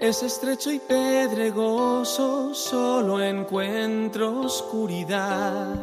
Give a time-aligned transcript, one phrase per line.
[0.00, 5.74] Es estrecho y pedregoso, solo encuentro oscuridad.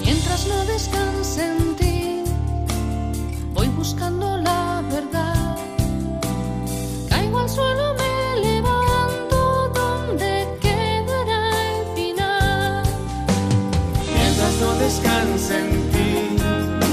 [0.00, 2.24] Mientras no descanse en ti,
[3.52, 5.56] voy buscando la verdad.
[7.08, 12.84] Caigo al suelo, me levanto, ¿dónde quedará el final?
[14.14, 16.36] Mientras no descanse en ti,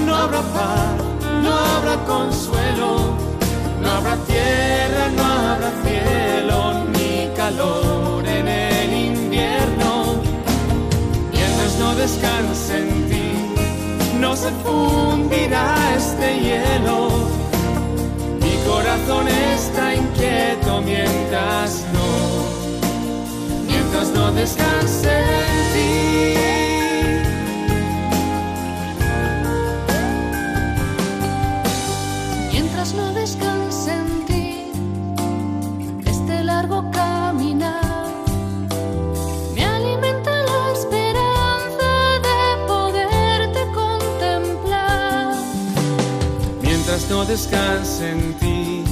[0.07, 0.95] no habrá paz,
[1.43, 3.15] no habrá consuelo,
[3.81, 5.30] no habrá tierra, no habrá
[7.59, 10.21] en el invierno.
[11.31, 17.09] Mientras no descanse en ti, no se fundirá este hielo.
[18.41, 22.09] Mi corazón está inquieto mientras no,
[23.67, 26.50] mientras no descanse en ti.
[47.11, 48.85] No descanse en ti,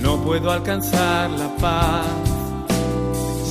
[0.00, 2.06] no puedo alcanzar la paz.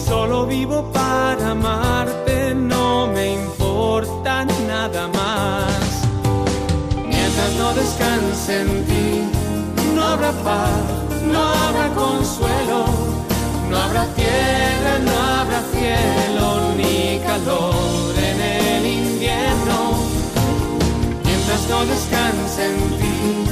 [0.05, 5.87] Solo vivo para amarte, no me importa nada más.
[7.13, 9.07] Mientras no descanse en ti,
[9.95, 10.83] no habrá paz,
[11.33, 12.79] no habrá consuelo,
[13.69, 18.16] no habrá tierra, no habrá cielo, ni calor
[21.69, 23.45] no descanse en ti,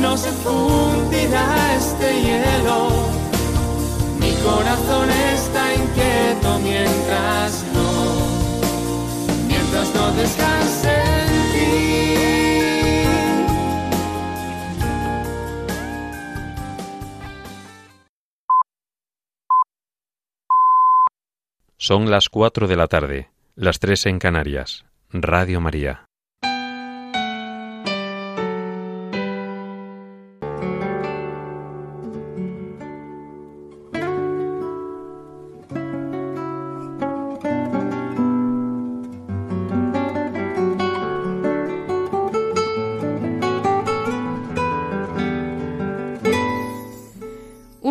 [0.00, 2.88] no se fundirá este hielo.
[4.20, 7.86] Mi corazón está inquieto mientras no,
[9.46, 11.68] mientras no descanse en ti.
[21.76, 24.84] Son las cuatro de la tarde, las tres en Canarias.
[25.10, 26.07] Radio María.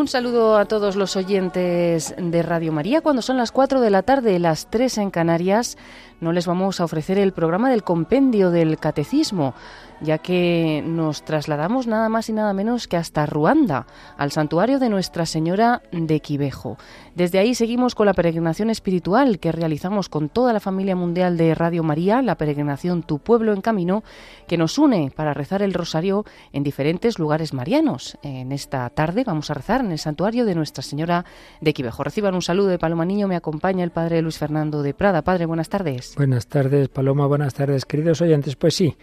[0.08, 3.02] Un saludo a todos los oyentes de Radio María.
[3.02, 5.78] Cuando son las 4 de la tarde, las 3 en Canarias,
[6.22, 9.54] no les vamos a ofrecer el programa del compendio del catecismo,
[10.02, 13.88] ya que nos trasladamos nada más y nada menos que hasta Ruanda,
[14.18, 16.78] al santuario de Nuestra Señora de Quivejo.
[17.16, 21.56] Desde ahí seguimos con la peregrinación espiritual que realizamos con toda la familia mundial de
[21.56, 24.04] Radio María, la peregrinación Tu Pueblo en Camino,
[24.48, 28.18] que nos une para rezar el rosario en diferentes lugares marianos.
[28.22, 31.26] En esta tarde vamos a rezar en el santuario de Nuestra Señora
[31.62, 32.04] de Quivejo.
[32.04, 35.24] Reciban un saludo de Paloma Niño, me acompaña el Padre Luis Fernando de Prada.
[35.24, 36.14] Padre, buenas tardes.
[36.16, 38.56] Buenas tardes, Paloma, buenas tardes, queridos oyentes.
[38.56, 38.96] Pues sí,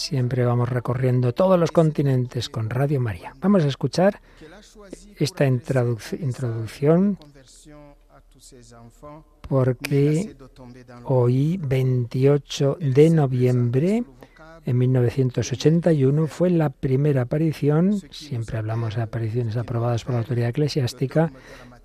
[0.00, 3.34] siempre vamos recorriendo todos los continentes con Radio María.
[3.40, 4.20] Vamos a escuchar
[5.18, 7.18] esta introduc- introducción
[9.48, 10.36] porque
[11.04, 14.04] hoy, 28 de noviembre,
[14.64, 21.32] en 1981, fue la primera aparición, siempre hablamos de apariciones aprobadas por la autoridad eclesiástica,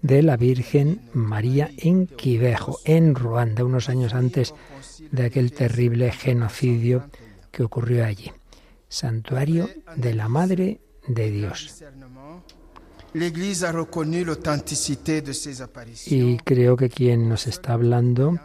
[0.02, 4.54] de la Virgen María en Quivejo, en Ruanda, unos años antes
[5.12, 7.06] de aquel terrible genocidio
[7.56, 8.32] que ocurrió allí.
[8.90, 11.84] Santuario de la Madre de Dios.
[16.08, 18.38] Y creo que quien nos está hablando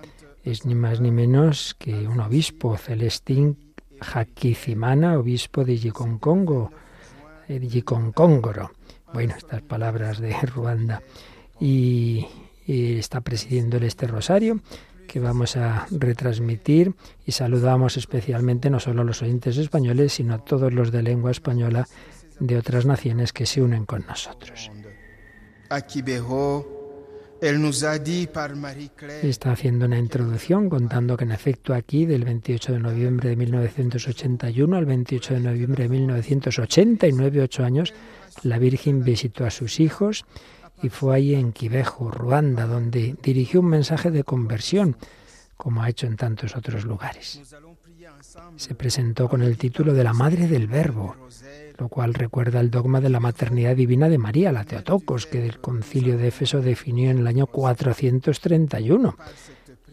[0.44, 6.70] es ni más ni menos que un obispo, Celestín Jaquicimana, obispo de Yiconcongo,
[7.49, 8.70] eh, Yiconcongoro.
[9.12, 11.03] Bueno, estas palabras de Ruanda.
[11.59, 12.26] Y,
[12.65, 14.60] y está presidiendo este rosario
[15.10, 16.94] que vamos a retransmitir
[17.26, 21.32] y saludamos especialmente no solo a los oyentes españoles, sino a todos los de lengua
[21.32, 21.88] española
[22.38, 24.70] de otras naciones que se unen con nosotros.
[29.23, 34.76] Está haciendo una introducción contando que en efecto aquí del 28 de noviembre de 1981
[34.76, 37.94] al 28 de noviembre de 1989, ocho años,
[38.44, 40.25] la Virgen visitó a sus hijos
[40.82, 44.97] y fue ahí en Quivejo, Ruanda, donde dirigió un mensaje de conversión,
[45.56, 47.41] como ha hecho en tantos otros lugares.
[48.56, 51.17] Se presentó con el título de la Madre del Verbo,
[51.79, 55.59] lo cual recuerda el dogma de la maternidad divina de María, la Teotocos, que el
[55.61, 59.17] concilio de Éfeso definió en el año 431.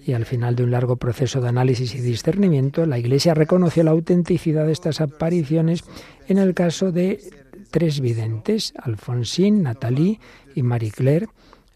[0.06, 3.92] Y al final de un largo proceso de análisis y discernimiento, la Iglesia reconoció la
[3.92, 5.84] autenticidad de estas apariciones
[6.28, 7.20] en el caso de
[7.70, 10.20] tres videntes, Alfonsín, Nathalie
[10.56, 11.28] y Marie Claire.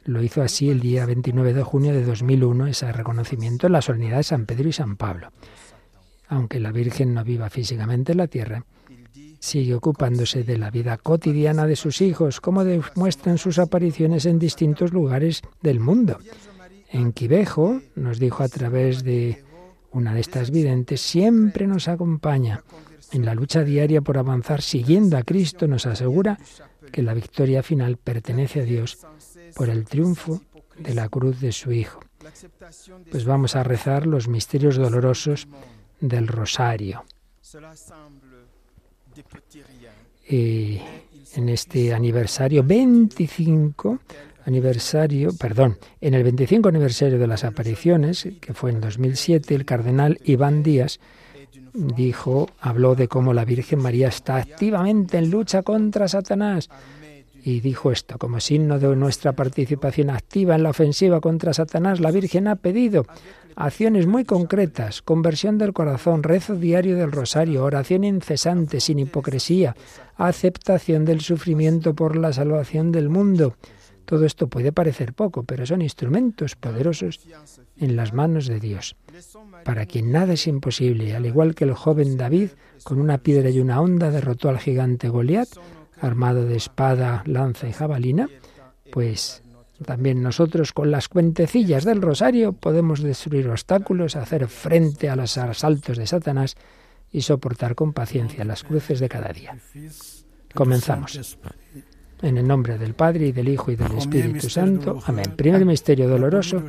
[0.04, 4.18] Lo hizo así el día 29 de junio de 2001, ese reconocimiento en la solemnidad
[4.18, 5.32] de San Pedro y San Pablo.
[6.28, 8.66] Aunque la Virgen no viva físicamente en la tierra,
[9.40, 14.94] sigue ocupándose de la vida cotidiana de sus hijos, como demuestran sus apariciones en distintos
[14.94, 16.20] lugares del mundo.
[16.90, 19.44] En Quivejo nos dijo a través de
[19.92, 22.64] una de estas videntes, siempre nos acompaña.
[23.12, 26.38] En la lucha diaria por avanzar siguiendo a Cristo nos asegura
[26.92, 28.98] que la victoria final pertenece a Dios
[29.56, 30.42] por el triunfo
[30.78, 32.00] de la cruz de su Hijo.
[33.12, 35.48] Pues vamos a rezar los misterios dolorosos
[36.00, 37.04] del rosario.
[40.28, 44.00] En este aniversario 25
[44.46, 50.20] aniversario, perdón, en el 25 aniversario de las apariciones, que fue en 2007, el cardenal
[50.24, 51.00] Iván Díaz
[51.74, 56.70] dijo, habló de cómo la Virgen María está activamente en lucha contra Satanás.
[57.44, 62.12] Y dijo esto, como signo de nuestra participación activa en la ofensiva contra Satanás, la
[62.12, 63.06] Virgen ha pedido
[63.56, 69.76] acciones muy concretas, conversión del corazón, rezo diario del rosario, oración incesante, sin hipocresía,
[70.18, 73.56] aceptación del sufrimiento por la salvación del mundo.
[74.12, 77.22] Todo esto puede parecer poco, pero son instrumentos poderosos
[77.78, 78.98] en las manos de Dios,
[79.64, 82.50] para quien nada es imposible, al igual que el joven David,
[82.84, 85.48] con una piedra y una onda derrotó al gigante Goliat,
[86.02, 88.28] armado de espada, lanza y jabalina,
[88.92, 89.44] pues
[89.86, 95.98] también nosotros con las cuentecillas del rosario podemos destruir obstáculos, hacer frente a los asaltos
[95.98, 96.58] de Satanás
[97.14, 99.58] y soportar con paciencia las cruces de cada día.
[100.54, 101.38] Comenzamos.
[102.22, 105.00] En el nombre del Padre y del Hijo y del Espíritu Santo.
[105.06, 105.34] Amén.
[105.36, 106.64] Primer misterio doloroso,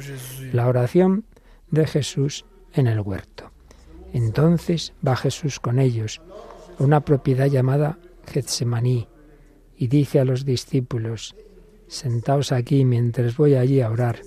[0.52, 1.24] la oración
[1.70, 3.50] de Jesús en el huerto.
[4.12, 6.20] Entonces va Jesús con ellos
[6.78, 9.08] a una propiedad llamada Getsemaní
[9.76, 11.34] y dice a los discípulos,
[11.88, 14.20] sentaos aquí mientras voy allí a orar.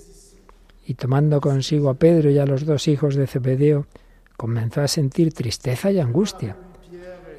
[0.84, 3.86] Y tomando consigo a Pedro y a los dos hijos de Zebedeo,
[4.36, 6.56] comenzó a sentir tristeza y angustia.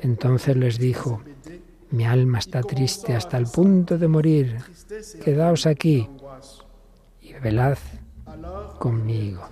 [0.01, 1.21] Entonces les dijo,
[1.91, 4.57] mi alma está triste hasta el punto de morir.
[5.23, 6.07] Quedaos aquí
[7.21, 7.77] y velad
[8.79, 9.43] conmigo.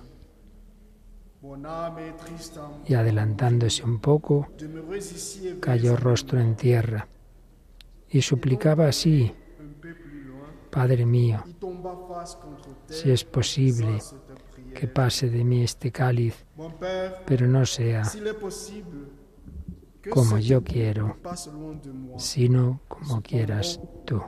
[2.86, 4.48] Y adelantándose un poco,
[5.60, 7.08] cayó rostro en tierra
[8.10, 9.32] y suplicaba así,
[10.70, 11.42] Padre mío,
[12.88, 13.98] si es posible
[14.74, 16.44] que pase de mí este cáliz,
[17.24, 18.02] pero no sea
[20.10, 21.16] como yo quiero,
[22.18, 24.22] sino como quieras tú.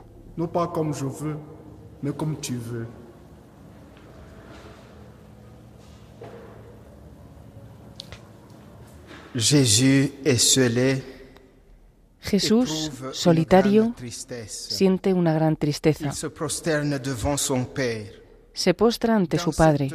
[12.21, 13.95] Jesús, solitario,
[14.47, 16.11] siente una gran tristeza
[18.59, 19.89] se postra ante su Padre.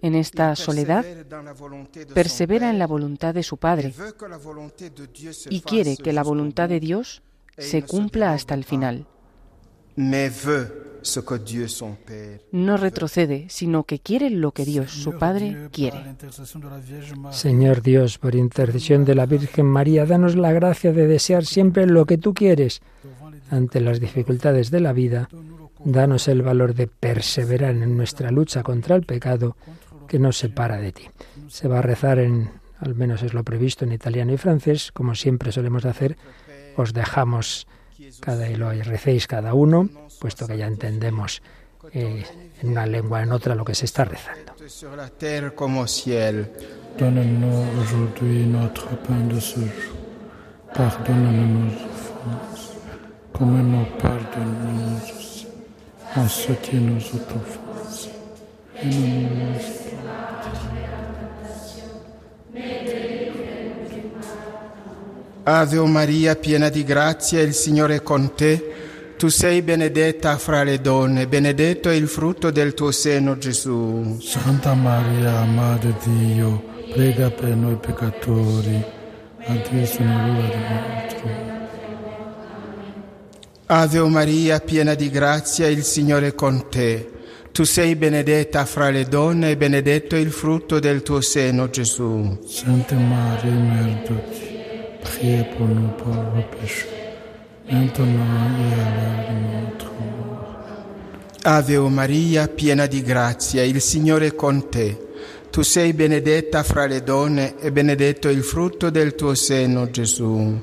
[0.00, 1.04] En esta soledad,
[2.14, 3.92] persevera en la voluntad de su Padre
[5.50, 7.22] y quiere que la voluntad de Dios
[7.58, 9.06] se cumpla hasta el final.
[12.52, 15.98] No retrocede, sino que quiere lo que Dios, su Padre, quiere.
[17.32, 22.06] Señor Dios, por intercesión de la Virgen María, danos la gracia de desear siempre lo
[22.06, 22.80] que tú quieres
[23.50, 25.28] ante las dificultades de la vida
[25.84, 29.56] Danos el valor de perseverar en nuestra lucha contra el pecado
[30.06, 31.08] que nos separa de ti.
[31.48, 35.14] Se va a rezar en, al menos es lo previsto, en italiano y francés, como
[35.14, 36.16] siempre solemos hacer.
[36.76, 37.66] Os dejamos
[38.20, 39.88] cada y lo recéis cada uno,
[40.20, 41.42] puesto que ya entendemos
[41.92, 42.24] eh,
[42.60, 44.54] en una lengua en otra lo que se está rezando.
[65.44, 69.14] Ave Maria, piena di grazia, il Signore è con te.
[69.16, 74.18] Tu sei benedetta fra le donne, benedetto è il frutto del tuo seno, Gesù.
[74.20, 78.84] Santa Maria, Madre di Dio, prega per noi peccatori,
[79.46, 81.61] adesso nell'ora della nostra
[83.74, 87.10] Ave Maria, piena di grazia, il Signore è con te.
[87.52, 92.38] Tu sei benedetta fra le donne e benedetto il frutto del tuo seno, Gesù.
[92.46, 96.90] Santa Maria, Mère de Dieu, priez pour nous pauvres pécheurs,
[97.70, 100.84] maintenant et à l'heure de notre mort.
[101.44, 104.98] Ave Maria, piena di grazia, il Signore è con te.
[105.50, 110.60] Tu sei benedetta fra le donne e benedetto il frutto del tuo seno, Gesù.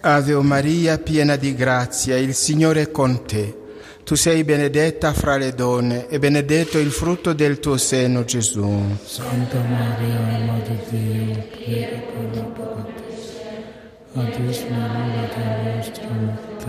[0.00, 3.56] Ave Maria, piena di grazia, il Signore è con te.
[4.02, 8.96] Tu sei benedetta fra le donne e benedetto il frutto del tuo seno, Gesù.
[9.04, 12.52] Santa Maria, Madre di Dio, prega per noi
[14.12, 16.66] peccatori, adesso è l'ora nostra morte.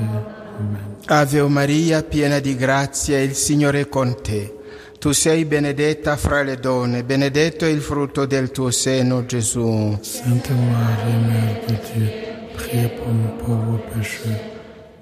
[0.60, 0.96] Amen.
[1.06, 4.59] Ave Maria, piena di grazia, il Signore è con te.
[5.00, 9.98] Tu sei benedetta fra le donne, benedetto è il frutto del tuo seno, Gesù.
[10.01, 12.12] Sainte Marie, Mère de Dieu,
[12.53, 14.38] priez pour nous pauvres pécheurs,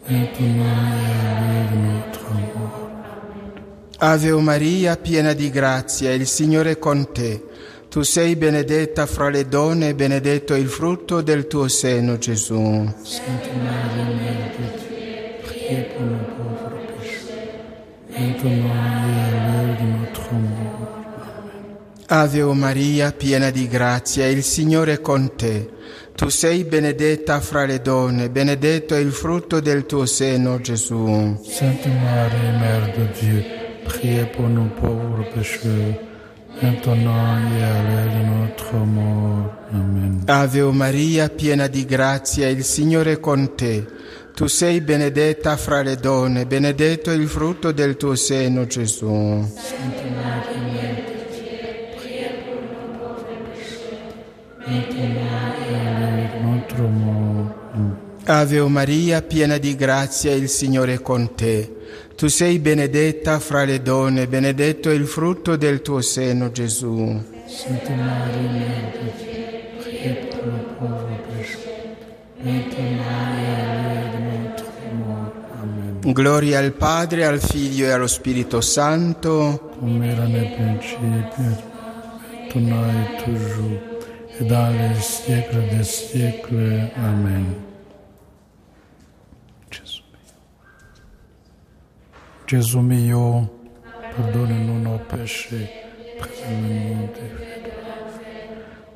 [0.08, 2.92] maintenant et à notre mort.
[3.98, 7.44] Ave Maria, piena di grazia, il Signore è con te.
[7.90, 12.88] Tu sei benedetta fra le donne, benedetto è il frutto del tuo seno, Gesù.
[13.02, 14.70] Sainte Marie, Mère Dieu,
[15.42, 16.77] priez pour nous pauvres pécheurs,
[18.20, 20.98] maintenant et à l'heure de notre mort.
[22.10, 25.70] Ave Maria, piena di grazia, il Signore è con te.
[26.16, 31.38] Tu sei benedetta fra le donne, benedetto è il frutto del tuo seno, Gesù.
[31.44, 33.44] Sainte Marie, Mère de Dieu,
[33.84, 36.00] priez pour nous pauvres pécheurs,
[36.62, 39.54] maintenant et à l'heure de notre mort.
[39.74, 40.24] Amen.
[40.28, 43.86] Ave Maria, piena di grazia, il Signore è con te.
[44.38, 49.08] Tu sei benedetta fra le donne, benedetto è il frutto del tuo seno, Gesù.
[49.08, 51.58] Sainte Marie, Mère de Dieu,
[51.96, 54.14] priez pour nous pauvres pécheurs,
[54.68, 57.52] maintenant et à l'heure de notre mort.
[57.74, 57.98] Amen.
[58.26, 61.76] Ave Maria, piena di grazia, il Signore è con te.
[62.16, 67.20] Tu sei benedetta fra le donne, benedetto è il frutto del tuo seno, Gesù.
[67.48, 69.46] Sainte Marie, Mère de Dieu,
[69.80, 71.18] priez pour nous pauvres
[76.14, 81.66] Gloria al Padre, al Figlio e allo Spirito Santo, Comme era nel principio,
[82.54, 83.82] maintenant et toujours,
[84.40, 86.90] et dans les siècles des siècles.
[86.96, 87.46] Amen.
[89.70, 90.34] Gesù mio,
[92.48, 93.50] Gesù mio
[94.16, 95.70] perdona-nos nos péchés,
[96.20, 98.48] préserve-nous des feux de l'enfer,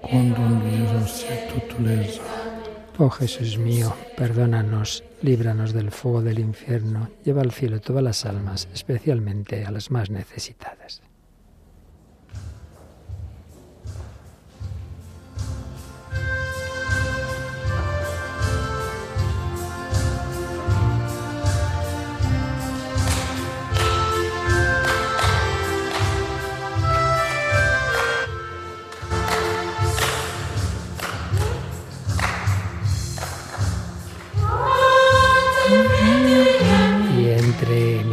[0.02, 2.52] conduis au ciel toutes les âmes.
[3.00, 8.68] Oh Jesús mío, perdónanos, líbranos del fuego del infierno, lleva al cielo todas las almas,
[8.74, 11.02] especialmente a las más necesitadas.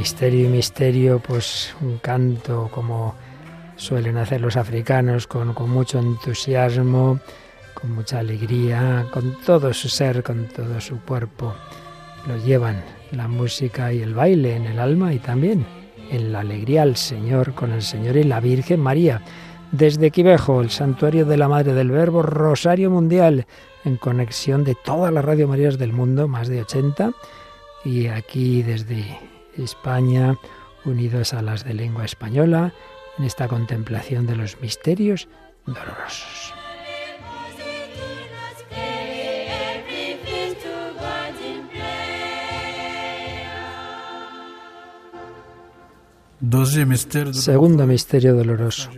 [0.09, 3.15] Misterio y misterio, pues un canto como
[3.77, 7.21] suelen hacer los africanos, con, mucho entusiasmo,
[7.75, 11.55] con mucha alegría, con todo su ser, con todo su cuerpo.
[12.27, 15.67] Lo llevan la música y el baile en el alma y también
[16.11, 19.21] en la alegría al Señor, con el Señor y la Virgen María.
[19.73, 23.47] Desde Quivejo, el santuario de la Madre del Verbo, Rosario Mundial,
[23.85, 27.11] en conexión de todas las Radio Marías del mundo, más de 80,
[27.85, 29.05] y aquí desde
[29.65, 30.39] España,
[30.85, 32.73] unidos a las de lengua española,
[33.19, 35.29] en esta contemplación de los misterios
[35.67, 36.55] dolorosos.
[47.33, 48.91] Segundo misterio doloroso,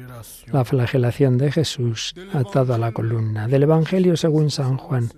[0.53, 3.49] la flagelación de Jesús atado a la columna.
[3.49, 5.11] Del Evangelio según San Juan,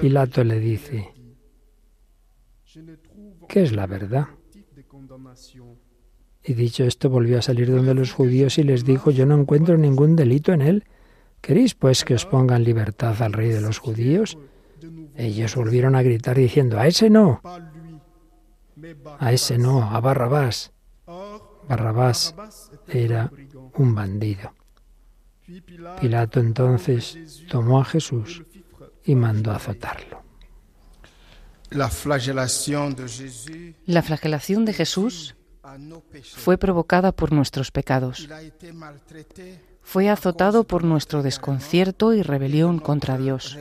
[0.00, 1.12] Pilato le dice,
[3.48, 4.28] ¿qué es la verdad?
[6.44, 9.76] Y dicho esto, volvió a salir donde los judíos y les dijo, yo no encuentro
[9.76, 10.84] ningún delito en él.
[11.40, 14.38] ¿Queréis pues que os ponga en libertad al rey de los judíos?
[15.14, 17.40] Ellos volvieron a gritar diciendo, a ese no,
[19.18, 20.72] a ese no, a Barrabás.
[21.68, 22.34] Barrabás
[22.86, 23.30] era
[23.74, 24.52] un bandido.
[26.00, 28.44] Pilato entonces tomó a Jesús
[29.04, 30.27] y mandó azotarlo.
[31.70, 32.94] La flagelación
[34.64, 35.34] de Jesús
[36.34, 38.28] fue provocada por nuestros pecados.
[39.82, 43.56] Fue azotado por nuestro desconcierto y rebelión contra Dios.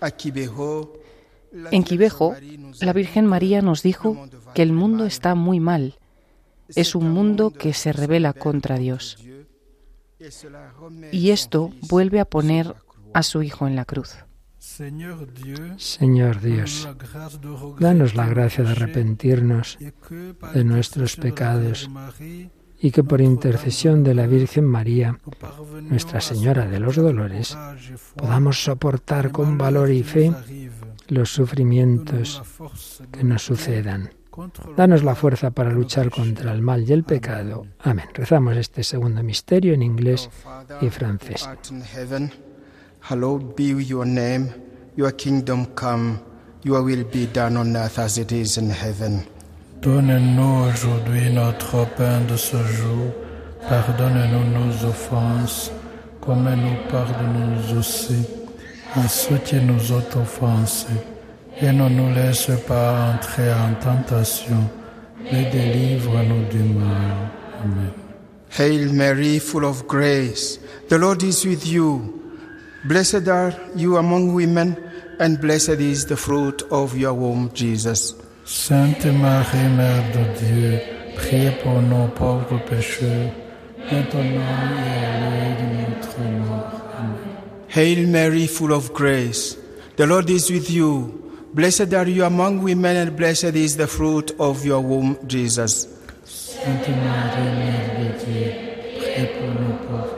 [0.00, 0.98] À Quibejo,
[1.52, 1.84] la En
[2.92, 5.98] Virgen María nos dijo que el mundo está muy mal.
[6.74, 9.18] Es un un mundo que se rebela contra Dios.
[11.12, 12.74] Y esto vuelve a poner
[13.14, 14.16] a su Hijo en la cruz.
[14.62, 16.88] Señor Dios,
[17.80, 19.76] danos la gracia de arrepentirnos
[20.54, 21.90] de nuestros pecados
[22.78, 25.18] y que por intercesión de la Virgen María,
[25.82, 27.58] Nuestra Señora de los Dolores,
[28.14, 30.32] podamos soportar con valor y fe
[31.08, 32.40] los sufrimientos
[33.10, 34.10] que nos sucedan.
[34.76, 37.66] Danos la fuerza para luchar contra el mal y el pecado.
[37.80, 38.06] Amén.
[38.14, 40.30] Rezamos este segundo misterio en inglés
[40.80, 41.48] y francés.
[43.02, 44.54] Hallowed be your name,
[44.94, 46.20] your kingdom come,
[46.62, 49.26] your will be done on earth as it is in heaven.
[49.80, 53.12] Donne-nous aujourd'hui notre pain de ce jour.
[53.68, 55.72] Pardonne-nous nos offenses,
[56.20, 58.24] comme nous pardonnons aussi
[58.94, 60.86] à ceux qui nous ont offensés.
[61.60, 64.70] Et ne nous laisse pas entrer en tentation,
[65.24, 67.30] mais délivre-nous du mal.
[67.64, 67.90] Amen.
[68.56, 72.21] Hail Mary, full of grace, the Lord is with you.
[72.84, 74.76] Blessed are you among women,
[75.20, 78.14] and blessed is the fruit of your womb, Jesus.
[78.44, 80.80] Sainte Marie, Mère de Dieu,
[81.14, 83.30] priez pour nos pauvres pécheurs,
[83.78, 86.82] maintenant et à l'heure de notre mort.
[86.98, 87.16] Amen.
[87.68, 89.56] Hail Mary, full of grace,
[89.94, 91.22] the Lord is with you.
[91.54, 95.86] Blessed are you among women, and blessed is the fruit of your womb, Jesus.
[96.24, 98.52] Sainte Marie, Mère de Dieu,
[98.98, 100.11] priez pour nos pauvres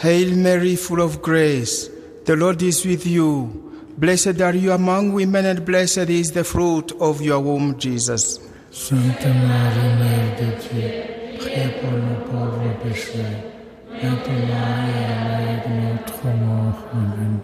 [0.00, 1.90] Hail Mary, full of grace,
[2.24, 3.52] the Lord is with you.
[3.98, 8.40] Blessed are you among women, and blessed is the fruit of your womb, Jesus.
[8.70, 13.44] Sainte Marie, Mère de Dieu, priez pour nos pauvres pécheurs,
[13.90, 16.78] maintenant et à l'heure de notre mort.
[16.94, 17.40] Amen.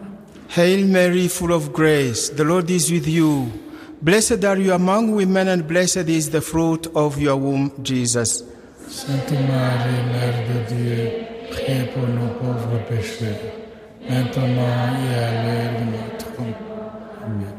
[0.48, 3.52] Hail Mary, full of grace, the Lord is with you.
[4.00, 8.42] Blessed are you among women, and blessed is the fruit of your womb, Jesus.
[8.88, 11.10] Sainte Marie, Mère de Dieu,
[11.50, 13.36] priez pour nos pauvres pécheurs,
[14.08, 16.92] maintenant et à l'heure de notre mort.
[17.24, 17.54] Amen.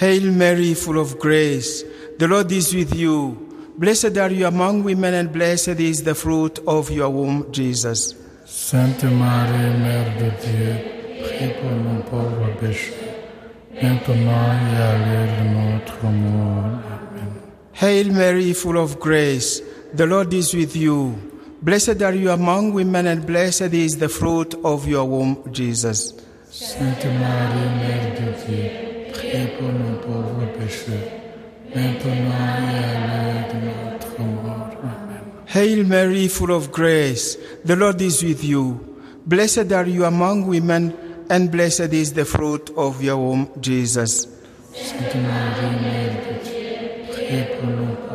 [0.00, 1.84] Hail Mary, full of grace,
[2.18, 3.36] the Lord is with you.
[3.76, 8.14] Blessed are you among women, and blessed is the fruit of your womb, Jesus.
[8.46, 10.74] Sainte Marie, Mère de Dieu,
[11.22, 12.96] priez pour nos pauvres pécheurs,
[13.74, 16.64] maintenant et à l'heure de notre mort.
[16.64, 17.30] Amen.
[17.74, 19.62] Hail Mary, full of grace,
[19.94, 21.30] the Lord is with you.
[21.60, 26.14] Blessed are you among women, and blessed is the fruit of your womb, Jesus.
[26.50, 30.96] Sainte Marie, Mère de Dieu, priez pour nos pauvres pécheurs,
[31.74, 34.76] maintenant et à l'heure de notre mort.
[34.82, 35.20] Amen.
[35.46, 38.80] Hail Mary, full of grace, the Lord is with you.
[39.24, 40.92] Blessed are you among women,
[41.30, 44.26] and blessed is the fruit of your womb, Jesus.
[44.74, 48.11] Sainte Marie, Mère de Dieu, priez pour nos pauvres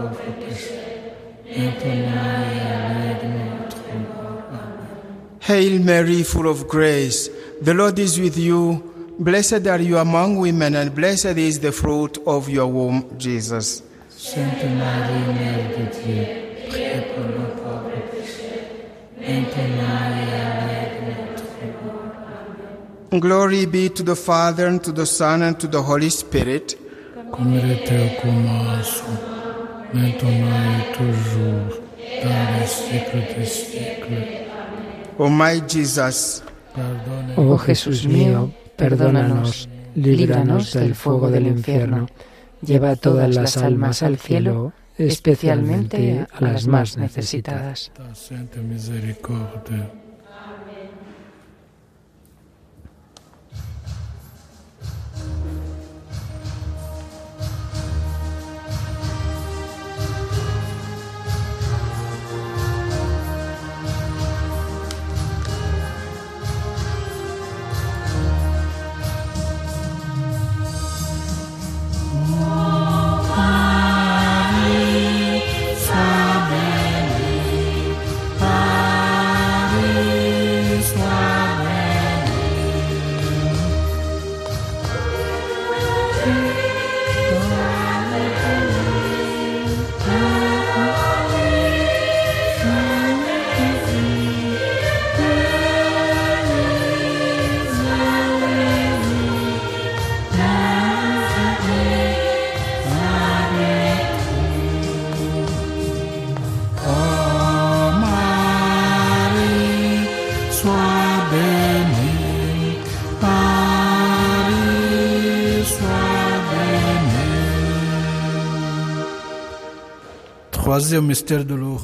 [5.39, 7.29] Hail Mary, full of grace,
[7.61, 8.83] the Lord is with you.
[9.17, 13.81] Blessed are you among women, and blessed is the fruit of your womb, Jesus.
[14.09, 16.27] Sainte Marie, Mère de Dieu,
[16.69, 18.67] priez pour nos pauvres pécheurs,
[19.19, 21.57] maintenant et à l'heure de notre
[23.09, 23.19] mort.
[23.19, 26.77] Glory be to the Father, and to the Son, and to the Holy Spirit.
[27.31, 29.36] Comme il était au commencement,
[29.93, 31.81] maintenant et toujours,
[32.23, 34.23] dans les siècles des siècles.
[35.17, 36.43] O my Jesus,
[37.35, 42.07] Oh Jesús mío, perdónanos, líbranos del fuego del infierno,
[42.61, 47.91] lleva todas las almas al cielo, especialmente a las más necesitadas.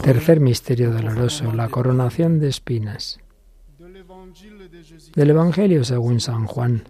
[0.02, 3.20] Tercer misterio doloroso, la coronación de espinas.
[5.16, 6.84] Del Evangelio según San Juan.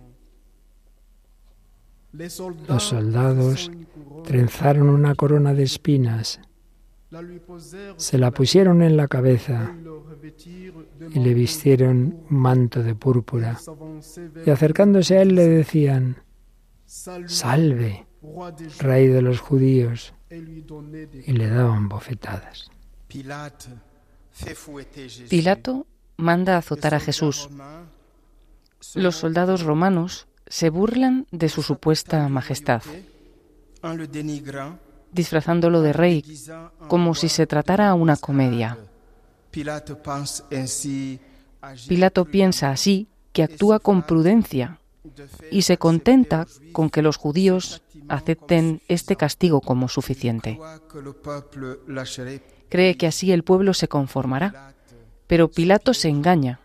[2.11, 3.71] Los soldados
[4.25, 6.39] trenzaron una corona de espinas,
[7.97, 9.73] se la pusieron en la cabeza
[11.13, 13.59] y le vistieron un manto de púrpura.
[14.45, 16.17] Y acercándose a él le decían,
[16.85, 18.05] Salve,
[18.79, 20.13] rey de los judíos,
[21.25, 22.69] y le daban bofetadas.
[25.29, 25.85] Pilato
[26.17, 27.49] manda azotar a Jesús.
[28.95, 32.81] Los soldados romanos se burlan de su supuesta majestad,
[35.11, 36.23] disfrazándolo de rey,
[36.87, 38.77] como si se tratara una comedia.
[41.87, 44.79] Pilato piensa así que actúa con prudencia
[45.51, 50.59] y se contenta con que los judíos acepten este castigo como suficiente.
[52.69, 54.73] Cree que así el pueblo se conformará,
[55.27, 56.59] pero Pilato se engaña,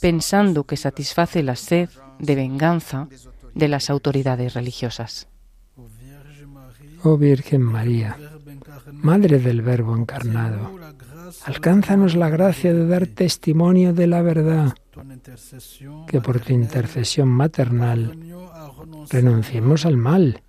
[0.00, 3.08] pensando que satisface la sed de venganza
[3.54, 5.28] de las autoridades religiosas.
[7.02, 8.18] Oh Virgen María,
[8.92, 10.78] Madre del Verbo encarnado,
[11.44, 14.74] alcánzanos la gracia de dar testimonio de la verdad,
[16.06, 18.18] que por tu intercesión maternal
[19.10, 20.42] renunciemos al mal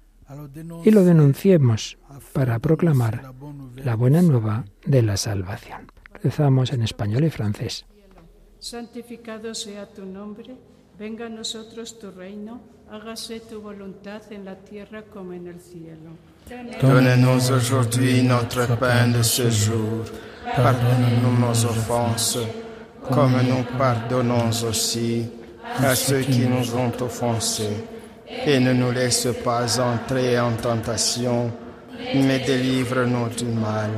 [0.84, 1.98] y lo denunciemos
[2.34, 3.34] para proclamar
[3.76, 5.92] la buena nueva de la salvación.
[6.24, 7.86] Rezamos en español y francés.
[8.60, 10.56] Santificado sea tu nombre,
[11.00, 16.12] venga a nosotros tu reino, hágase tu voluntad en la tierra como en el cielo.
[16.82, 20.06] Donne-nous aujourd'hui notre pain de ce jour.
[20.56, 22.40] Pardonne-nous nos offenses,
[23.10, 25.26] comme nous pardonnons aussi
[25.80, 27.86] à ceux qui nous ont offensés.
[28.46, 31.52] Et ne nous laisse pas entrer en tentation,
[32.16, 33.92] mais délivre-nous du mal.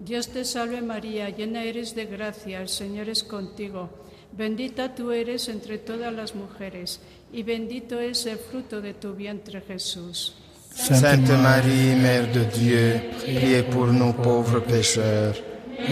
[0.00, 3.88] Dios te salve María, llena eres de gracia, el Señor es contigo.
[4.32, 7.00] Bendita tú eres entre todas las mujeres,
[7.32, 10.34] y bendito es el fruto de tu vientre Jesús.
[10.74, 15.34] Sainte Marie, Mère de Dieu, priez pour nous pauvres pécheurs,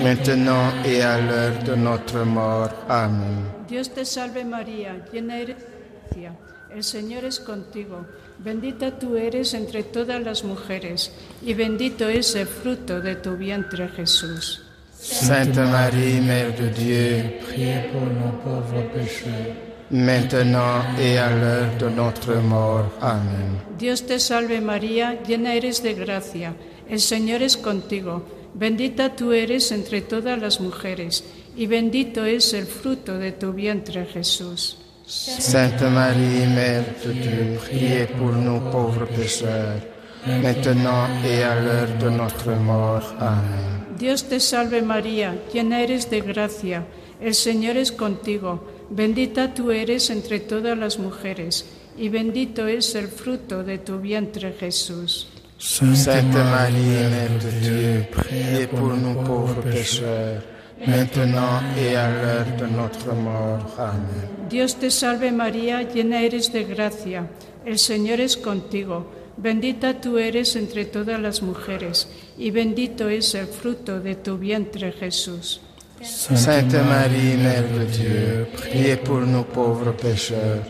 [0.02, 2.70] maintenant et à l'heure de notre mort.
[2.88, 3.44] Amen.
[3.68, 5.64] Dios te salve María, llena eres de
[6.08, 6.32] gracia,
[6.74, 8.06] el Señor es contigo.
[8.38, 13.88] Bendita tú eres entre todas las mujeres, y bendito es el fruto de tu vientre
[13.88, 14.62] Jesús.
[14.92, 19.56] Sainte Marie, Mère de Dieu, Priez pour nous pauvres pécheurs,
[19.90, 22.90] maintenant et à l'heure de notre mort.
[23.00, 23.60] Amen.
[23.78, 26.54] Dios te salve María, llena eres de gracia,
[26.88, 28.24] el Señor es contigo.
[28.52, 31.24] Bendita tú eres entre todas las mujeres,
[31.56, 34.76] y bendito es el fruto de tu vientre Jesús.
[35.10, 39.80] Sainte Marie, Mère de Dieu, priez pour nous pauvres pécheurs,
[40.24, 43.12] maintenant et à l'heure de notre mort.
[43.18, 43.96] Amen.
[43.98, 46.86] Dios te salve María, llena eres de gracia,
[47.20, 48.64] el Señor es contigo.
[48.88, 51.66] Bendita tú eres entre todas las mujeres,
[51.98, 55.26] y bendito es el fruto de tu vientre Jesús.
[55.58, 60.40] Sainte Marie, Mère de Dieu, priez pour nous pauvres pécheurs,
[60.86, 63.66] maintenant et à l'heure de notre mort.
[63.78, 64.28] Amen.
[64.48, 67.28] Dios te salve María, llena eres de gracia,
[67.64, 69.06] el Señor es contigo.
[69.36, 74.92] Bendita tú eres entre todas las mujeres, y bendito es el fruto de tu vientre
[74.92, 75.60] Jesús.
[76.02, 80.64] Sainte Marie, Mère de Dieu, priez pour nous pauvres pécheurs,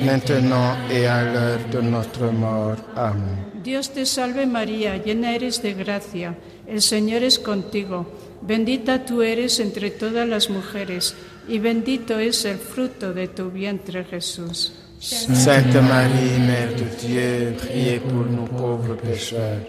[0.00, 2.76] maintenant et à l'heure de notre mort.
[2.96, 3.46] Amen.
[3.62, 6.34] Dios te salve María, llena eres de gracia,
[6.66, 8.06] el Señor es contigo.
[8.42, 11.14] Bendita tú eres entre todas las mujeres,
[11.46, 14.72] y bendito es el fruto de tu vientre Jesús.
[15.00, 19.60] Sainte Marie, Mère de Dieu, priez pour nous pauvres pécheurs,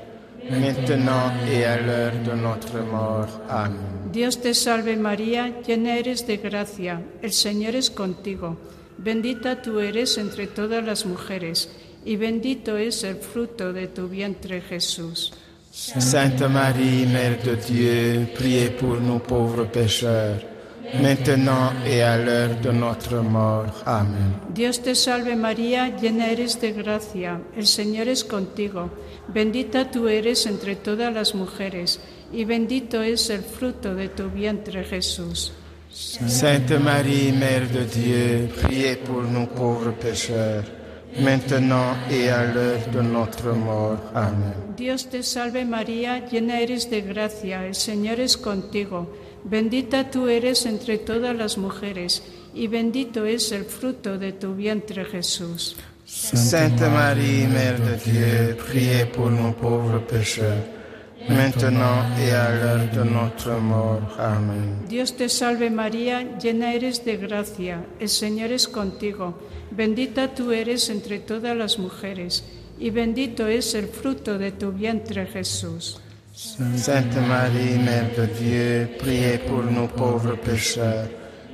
[0.50, 3.30] maintenant et à l'heure de notre mort.
[3.50, 4.02] Amen.
[4.12, 8.58] Dios te salve María, llena eres de gracia, el Señor es contigo.
[8.98, 11.70] Bendita tú eres entre todas las mujeres,
[12.04, 15.34] y bendito es el fruto de tu vientre Jesús.
[15.72, 20.42] Sainte Marie, Mère de Dieu, priez pour nous pauvres pécheurs,
[21.02, 23.72] maintenant et à l'heure de notre mort.
[23.86, 24.34] Amen.
[24.50, 28.90] Dios te salve María, llena eres de gracia, el Señor es contigo.
[29.30, 32.02] Bendita tú eres entre todas las mujeres,
[32.34, 35.54] y bendito es el fruto de tu vientre Jesús.
[35.90, 40.66] Sainte Marie, Mère de Dieu, priez pour nous pauvres pécheurs,
[41.19, 43.97] maintenant et à l'heure de notre mort.
[44.13, 44.54] Amen.
[44.78, 49.08] Dios te salve María, llena eres de gracia, el Señor es contigo.
[49.43, 55.06] Bendita tú eres entre todas las mujeres, y bendito es el fruto de tu vientre
[55.06, 55.76] Jesús.
[56.06, 60.63] Sainte Marie, Mère de Dieu, priez pour nous pauvres pécheurs,
[61.30, 64.02] maintenant et à l'heure de notre mort.
[64.18, 64.86] Amén.
[64.88, 69.38] Dios te salve María, llena eres de gracia, el Señor es contigo,
[69.72, 72.44] bendita tú eres entre todas las mujeres,
[72.80, 76.00] y bendito es el fruto de tu vientre Jesús.
[76.34, 81.08] Sainte Marie, Mère de Dieu, priez pour nous pauvres pécheurs,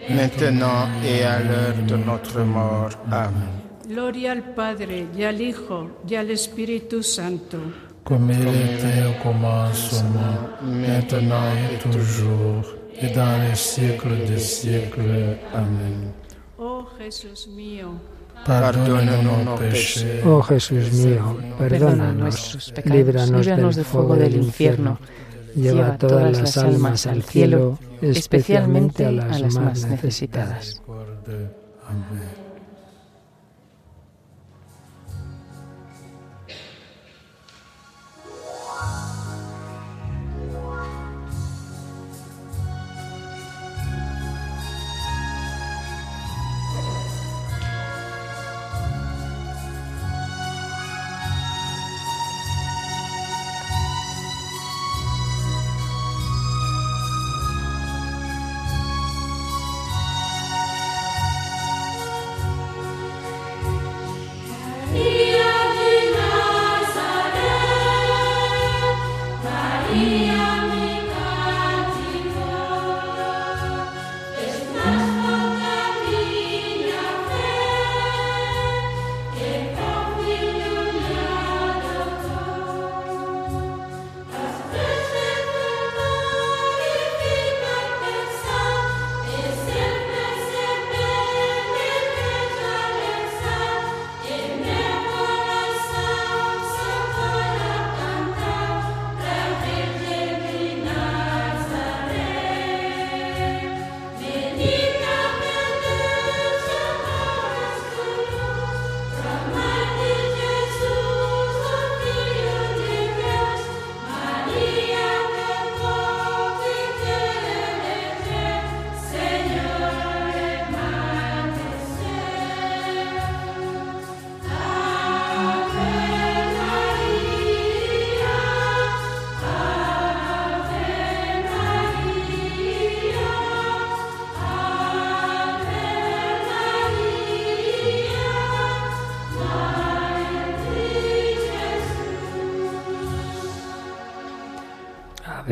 [0.10, 2.92] maintenant et à l'heure de notre mort.
[3.12, 3.58] Amén.
[3.88, 7.58] Gloria al Padre, y al Hijo, y al Espíritu Santo.
[8.08, 12.64] Comme il était au commencement, maintenant et toujours,
[13.02, 15.38] et dans les siècles des siècles.
[15.54, 16.14] Amen.
[16.58, 17.90] Oh Jesús mío,
[18.46, 24.16] Pardonne-nous nos péchés, Oh Jesús mío, Perdona perdónanos, nuestros pecados, líbranos líbranos del del fuego
[24.16, 25.00] del infierno,
[25.54, 30.82] lleva todas las almas al cielo, especialmente a las más necesitadas.
[30.86, 32.47] Concorde.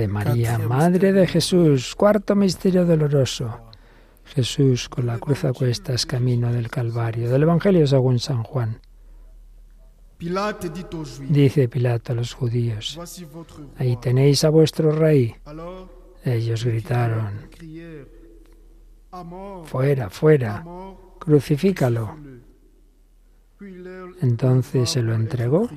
[0.06, 3.72] Ave María, Madre de Jesús, cuarto misterio doloroso.
[4.26, 8.82] Jesús con la cruz a cuestas camino del Calvario, del Evangelio según San Juan.
[11.30, 13.00] Dice Pilato a los judíos,
[13.78, 15.36] ahí tenéis a vuestro rey.
[16.24, 17.50] Ellos gritaron,
[19.66, 20.66] fuera, fuera,
[21.20, 22.16] crucifícalo.
[24.22, 25.70] Entonces se lo entregó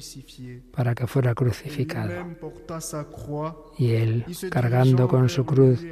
[0.72, 2.12] para que fuera crucificado.
[3.76, 5.84] Y él, cargando con su cruz,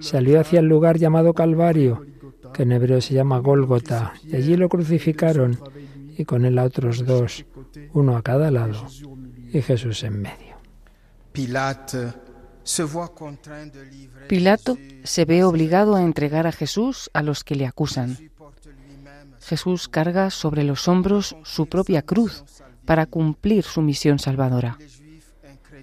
[0.00, 2.04] salió hacia el lugar llamado Calvario,
[2.52, 5.58] que en hebreo se llama Gólgota, y allí lo crucificaron,
[6.16, 7.44] y con él a otros dos,
[7.92, 8.86] uno a cada lado,
[9.52, 10.56] y Jesús en medio.
[14.28, 18.29] Pilato se ve obligado a entregar a Jesús a los que le acusan.
[19.50, 22.44] Jesús carga sobre los hombros su propia cruz
[22.84, 24.78] para cumplir su misión salvadora.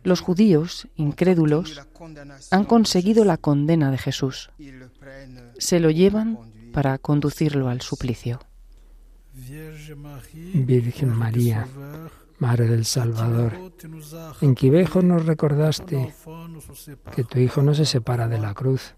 [0.04, 1.82] Los judíos, incrédulos,
[2.50, 4.52] han conseguido la condena de Jesús.
[5.58, 6.40] Se lo llevan
[6.72, 8.40] para conducirlo al suplicio.
[10.54, 11.68] Virgen María,
[12.40, 13.52] Madre del Salvador,
[14.40, 16.14] en Quivejo nos recordaste
[17.14, 18.96] que tu Hijo no se separa de la cruz.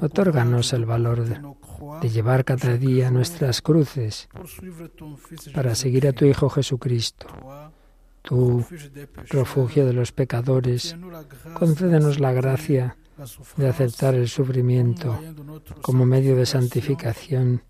[0.00, 4.28] Otórganos el valor de llevar cada día nuestras cruces
[5.54, 7.26] para seguir a tu Hijo Jesucristo.
[8.22, 8.64] Tú,
[9.28, 10.96] refugio de los pecadores,
[11.54, 12.96] concédenos la gracia
[13.56, 15.18] de aceptar el sufrimiento
[15.82, 17.62] como medio de santificación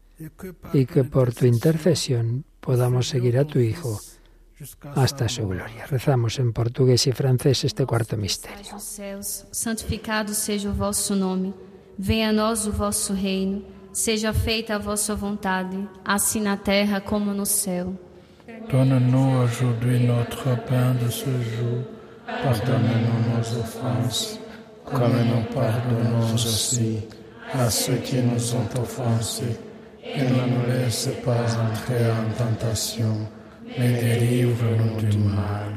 [0.73, 3.99] y que por tu intercesión podamos seguir a tu Hijo
[4.95, 5.87] hasta su gloria.
[5.87, 8.79] Rezamos en portugués y francés este cuarto misterio.
[9.51, 11.55] Santificado seja o vosso nome.
[11.97, 13.63] Venha a nós o vosso reino.
[13.93, 17.95] Seja feita a vossa vontade, assim na terra como no céu.
[18.71, 21.85] Donne-nous aujourd'hui notre pain de ce jour.
[22.27, 24.39] Pardonne-nous nos offenses,
[24.85, 26.99] comme nous pardonnons aussi
[27.55, 29.57] à ceux qui nous ont offensés.
[30.05, 33.27] Et ne nous laisse pas entrer en tentation,
[35.19, 35.69] mal.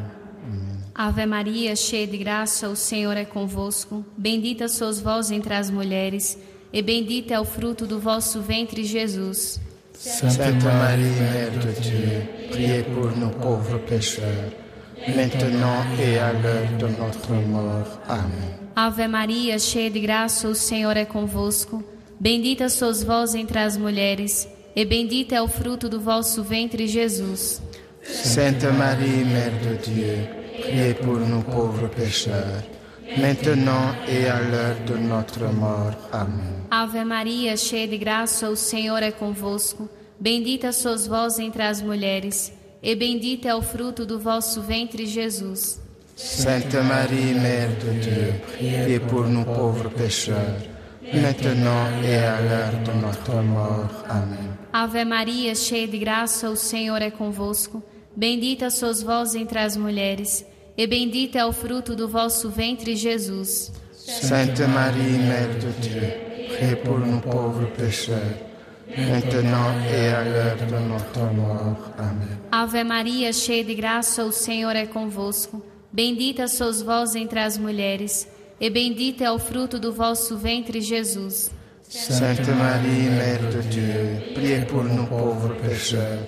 [0.93, 4.06] Ave Maria, cheia de graça, o Senhor é convosco.
[4.17, 6.38] Bendita sois vós entre as mulheres,
[6.71, 9.60] e bendito é o fruto do vosso ventre, Jesus.
[9.93, 14.51] Sainte Marie, Mère de Dieu, priez pour nous pauvres pécheurs,
[15.08, 17.99] maintenant et à l'heure de notre mort.
[18.08, 18.62] Amen.
[18.75, 21.84] Ave Maria, cheia de graça, o Senhor é convosco.
[22.19, 27.62] Bendita sois vós entre as mulheres, e bendito é o fruto do vosso ventre, Jesus.
[28.03, 30.27] Sainte Marie, Mère de Dieu,
[30.60, 32.63] priez pour nous pauvres pécheurs,
[33.17, 35.95] maintenant et à l'heure de notre mort.
[36.12, 36.65] Amen.
[36.71, 39.89] Ave Maria, cheia de graça, o Senhor é convosco.
[40.19, 45.79] Bendita sois vós entre as mulheres, e bendito é o fruto do vosso ventre, Jesus.
[46.15, 50.62] Sainte Marie, Mère de Dieu, priez pour nous pauvres pécheurs,
[51.01, 53.89] maintenant et à l'heure de notre mort.
[54.07, 54.51] Amen.
[54.73, 57.84] Ave Maria, cheia de graça, o Senhor é convosco.
[58.15, 60.45] Bendita sois vós entre as mulheres,
[60.77, 63.69] e bendito é o fruto do vosso ventre, Jesus.
[63.91, 68.38] Sainte Marie, Mère de Dieu, priez pour nous pauvres pécheurs,
[68.97, 71.91] maintenant et à l'heure de notre mort.
[71.97, 72.39] Amen.
[72.49, 75.62] Ave Maria, cheia de graça, o Senhor é convosco.
[75.91, 78.25] Bendita sois vós entre as mulheres,
[78.60, 81.51] e bendito é o fruto do vosso ventre, Jesus.
[81.93, 86.25] Sainte Marie, Mère de Dieu, priez pour nous pauvres pécheurs,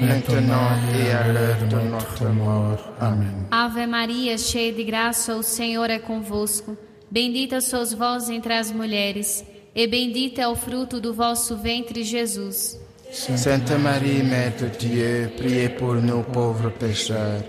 [0.00, 2.80] maintenant et à l'heure de notre mort.
[2.98, 3.46] Amen.
[3.50, 6.78] Ave Maria, cheia de graça, o Senhor é convosco.
[7.10, 9.44] Bendita sois vós entre as mulheres,
[9.74, 12.80] e bendito é o fruto do vosso ventre, Jesus.
[13.10, 17.44] Sainte Marie, Mère de Dieu, priez pour nous pauvres pécheurs,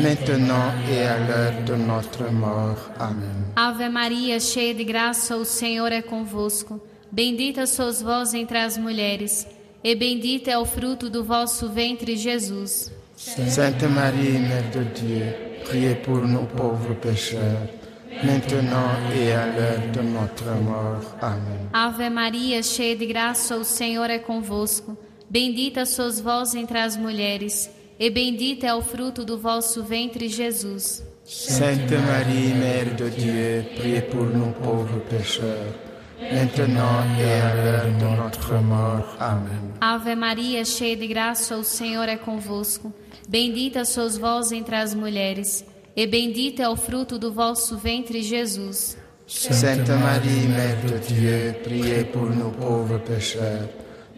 [0.00, 2.78] maintenant et à l'heure de notre mort.
[3.00, 3.46] Amen.
[3.56, 6.80] Ave Maria, cheia de graça, o Senhor é convosco.
[7.12, 9.46] Bendita sois vós entre as mulheres,
[9.82, 12.92] e bendito é o fruto do vosso ventre, Jesus.
[13.16, 17.68] Sainte Marie, Mère de Dieu, priez pour nous pauvres pécheurs,
[18.22, 21.02] maintenant et à l'heure de notre mort.
[21.20, 21.68] Amen.
[21.72, 24.96] Ave Maria, cheia de graça, o Senhor é convosco.
[25.28, 27.68] Bendita sois vós entre as mulheres,
[27.98, 31.02] e bendito é o fruto do vosso ventre, Jesus.
[31.24, 35.74] Sainte Marie, Mère de Dieu, priez pour nous pauvres pécheurs,
[36.20, 39.16] maintenant et à l'heure de notre mort.
[39.18, 39.72] Amen.
[39.80, 42.92] Ave Maria, cheia de graça, o Senhor é convosco.
[43.28, 45.64] Bendita sois vós entre as mulheres,
[45.96, 48.96] e bendito é o fruto do vosso ventre, Jesus.
[49.26, 53.68] Sainte Marie, Mère de Dieu, priez pour nous pauvres pécheurs,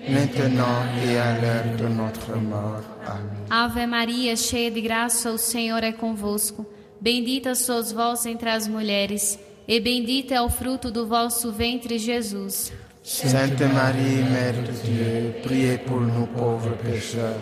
[0.09, 2.83] maintenant et à l'heure de notre mort.
[3.07, 3.47] Amen.
[3.51, 6.67] Ave Maria, cheia de graça, o Senhor é convosco.
[6.99, 12.72] Bendita sois vós entre as mulheres, e bendito é o fruto do vosso ventre, Jesus.
[13.03, 17.40] Sainte Marie, Mère de Dieu, priez pour nous pauvres pécheurs,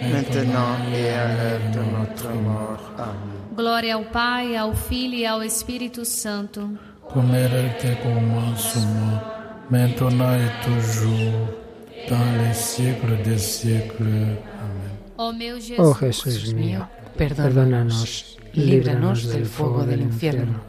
[0.00, 2.92] maintenant et à l'heure de notre mort.
[2.98, 3.40] Amen.
[3.56, 6.70] Glória ao Pai, ao Filho e ao Espírito Santo.
[7.12, 9.20] Comme elle était au commencement,
[9.70, 11.48] maintenant et toujours,
[12.08, 14.02] dans les siècles des siècles.
[14.02, 14.90] Amen.
[15.16, 20.60] Ó meu Jesus, Oh Jesús mío, perdónanos, líbranos del fuego del infierno,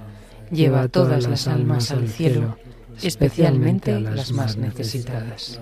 [0.51, 2.57] lleva a todas las almas al cielo,
[3.01, 5.59] especialmente a las más necesitadas.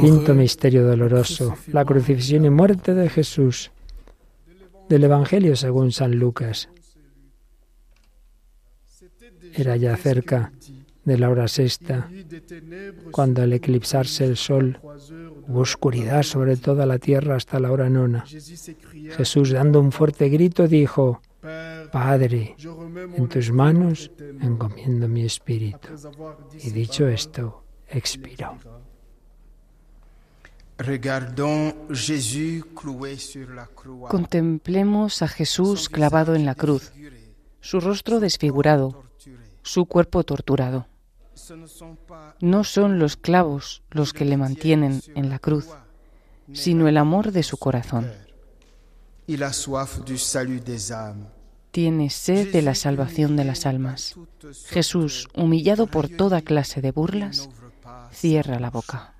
[0.00, 3.70] Quinto misterio doloroso, la crucifixión y muerte de Jesús.
[4.88, 6.70] Del Evangelio según San Lucas.
[9.52, 10.52] Era ya cerca
[11.04, 12.08] de la hora sexta,
[13.10, 14.78] cuando al eclipsarse el sol
[15.46, 18.24] hubo oscuridad sobre toda la tierra hasta la hora nona.
[19.16, 21.20] Jesús, dando un fuerte grito, dijo,
[21.92, 22.56] Padre,
[23.16, 24.10] en tus manos
[24.40, 25.88] encomiendo mi espíritu.
[26.62, 28.58] Y dicho esto, expiró.
[34.08, 36.92] Contemplemos a Jesús clavado en la cruz,
[37.60, 39.04] su rostro desfigurado,
[39.62, 40.86] su cuerpo torturado.
[42.40, 45.66] No son los clavos los que le mantienen en la cruz,
[46.52, 48.12] sino el amor de su corazón.
[51.70, 54.14] Tiene sed de la salvación de las almas.
[54.66, 57.48] Jesús, humillado por toda clase de burlas,
[58.18, 59.14] cierra la boca.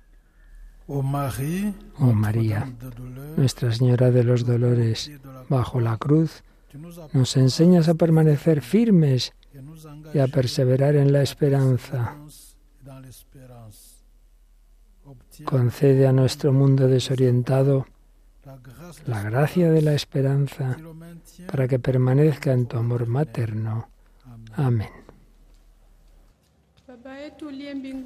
[0.87, 2.67] Oh María,
[3.37, 5.11] Nuestra Señora de los Dolores,
[5.47, 6.43] bajo la cruz,
[7.13, 9.33] nos enseñas a permanecer firmes
[10.13, 12.15] y a perseverar en la esperanza.
[15.45, 17.85] Concede a nuestro mundo desorientado
[19.05, 20.75] la gracia de la esperanza
[21.51, 23.89] para que permanezca en tu amor materno.
[24.55, 24.89] Amén.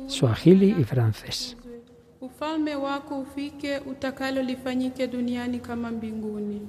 [0.08, 1.56] Swahili y francés.
[2.22, 6.62] ufalme wako ufike, utakalo lifanyike duniani kama mbinguni.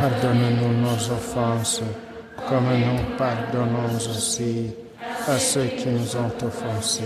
[0.00, 1.82] Pardonne-nous nos offenses,
[2.48, 4.70] comme nous pardonnons aussi
[5.28, 7.04] à ceux qui nous ont offensés.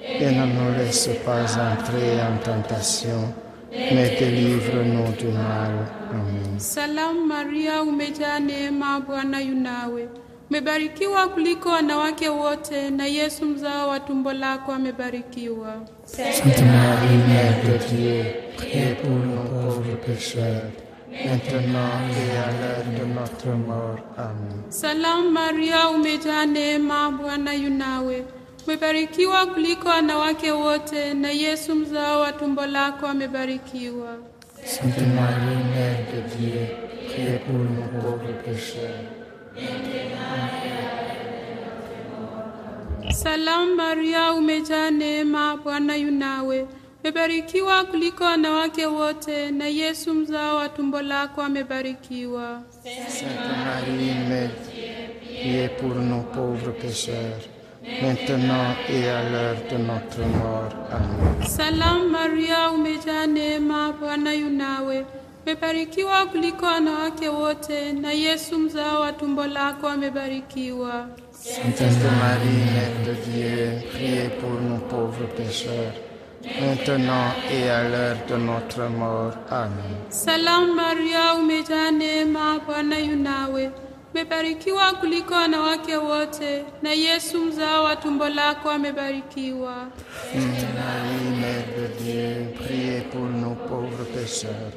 [0.00, 3.32] Et ne nous laisse pas entrer en tentation,
[3.70, 5.72] mais délivre-nous du mal.
[6.10, 6.58] Amen.
[6.58, 10.08] Salamu Maria, umejaa neema, Bwana yu nawe,
[10.56, 15.74] umebarikiwa kuliko wanawake wote, na Yesu mzao wa tumbo lako amebarikiwa.
[16.04, 18.24] Sainte Marie, Mère de Dieu,
[18.56, 20.64] priez pour nous pauvres pécheurs,
[21.10, 23.98] maintenant et à l'heure de notre mort.
[24.18, 24.62] Amen.
[24.68, 28.24] Salamu Maria, umejaa neema, Bwana yu nawe,
[28.66, 34.16] umebarikiwa kuliko wanawake wote, na Yesu mzao wa tumbo lako amebarikiwa.
[34.64, 36.66] Sainte Marie, Mère de Dieu,
[37.08, 39.04] priez pour nous pauvres pécheurs,
[43.14, 46.66] Salamu Maria, umejaa neema, Bwana yu nawe,
[47.04, 52.62] umebarikiwa kuliko wanawake wote, na Yesu mzao wa tumbo lako amebarikiwa.
[52.82, 53.26] Sainte
[53.64, 54.50] Marie, Mère
[55.42, 57.40] priez pour nous pauvres pécheurs,
[58.02, 60.72] maintenant et à l'heure de notre mort.
[60.92, 61.46] Amen.
[61.48, 65.06] Salamu Maria, umejaa neema, Bwana yu nawe,
[65.46, 71.08] umebarikiwa kuliko wanawake wote, na Yesu mzao wa tumbo lako amebarikiwa.
[71.44, 71.80] Sainte
[72.20, 75.92] Marie, Mère de Dieu, priez pour nous pauvres pécheurs,
[76.60, 79.32] maintenant et à l'heure de notre mort.
[79.50, 79.96] Amen.
[80.08, 83.70] Salamu Maria, umejaa neema, Bwana yu nawe,
[84.14, 89.74] umebarikiwa kuliko wanawake wote, na Yesu mzao wa tumbo lako amebarikiwa.
[90.32, 94.72] Sainte Marie, Mère de Dieu, priez pour nous pauvres pécheurs,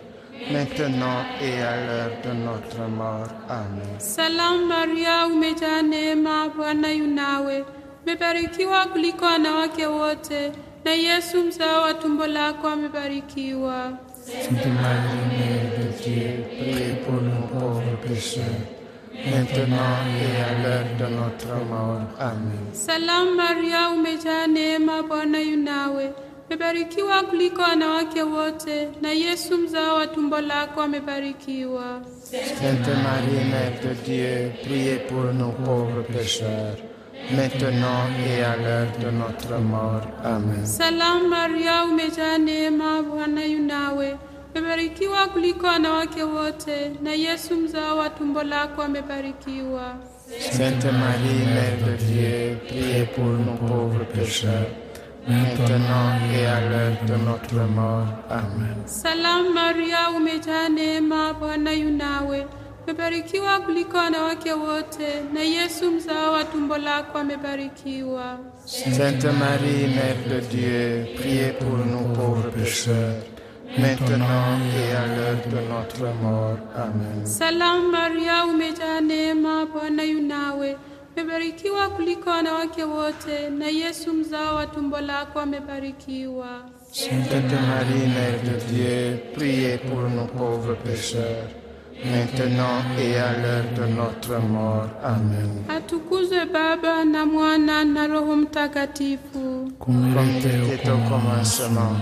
[0.51, 3.27] maintenant et à l'heure de notre mort.
[3.49, 3.99] Amen.
[3.99, 7.63] Salam Maria, umejaa neema, Bwana yunawe,
[8.05, 10.51] umebarikiwa kuliko wanawake wote,
[10.85, 13.91] na Yesu mzao wa tumbo lako amebarikiwa.
[14.25, 18.43] Sainte Marie, Mère de Dieu, priez pour nous pauvres pécheurs,
[19.13, 22.01] maintenant et à l'heure de notre mort.
[22.19, 22.73] Amen.
[22.73, 26.13] Salam Maria, umejaa neema, Bwana yu nawe,
[26.49, 32.01] umebarikiwa kuliko wanawake wote, na Yesu mzao wa tumbo lako amebarikiwa.
[32.21, 36.77] Sainte Marie, Mère de Dieu, priez pour nous pauvres pécheurs,
[37.31, 40.01] maintenant et à l'heure de notre mort.
[40.23, 40.65] Amen.
[40.65, 44.15] Salamu Maria, umejaa neema, Bwana yu nawe,
[44.55, 49.95] umebarikiwa kuliko wanawake wote, na Yesu mzao wa tumbo lako amebarikiwa.
[50.51, 54.67] Sainte Marie, Mère de Dieu, priez pour nous pauvres pécheurs,
[55.27, 58.07] maintenant et à l'heure de notre mort.
[58.29, 58.75] Amen.
[58.85, 62.45] Salamu Maria, umejaa neema, Bwana yu nawe,
[62.83, 68.37] umebarikiwa kuliko wanawake wote, na Yesu mzao wa tumbo lako amebarikiwa.
[68.65, 73.15] Sainte Marie, Mère de Dieu, priez pour nous pauvres pécheurs,
[73.77, 76.57] maintenant et à l'heure de notre mort.
[76.75, 77.25] Amen.
[77.25, 80.75] Salamu Maria, umejaa neema, Bwana yu nawe,
[81.17, 86.47] umebarikiwa kuliko wanawake wote, na Yesu mzao wa tumbo lako amebarikiwa.
[86.91, 91.47] Sainte Marie, Mère de Dieu, priez pour nous pauvres pécheurs,
[92.05, 94.87] maintenant et à l'heure de notre mort.
[95.03, 95.63] Amen.
[95.69, 99.71] Atukuzwe Baba na Mwana na Roho Mtakatifu.
[99.79, 101.95] Comme il était au commencement,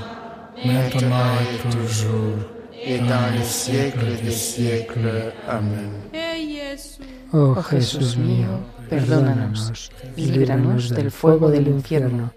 [0.66, 2.38] maintenant et toujours,
[2.86, 5.34] et dans les siècles des siècles.
[5.48, 5.90] Amen.
[6.14, 7.02] Yesu.
[7.32, 8.60] Oh Oh Jesús mío,
[8.90, 12.32] perdónanos y líbranos del fuego del infierno.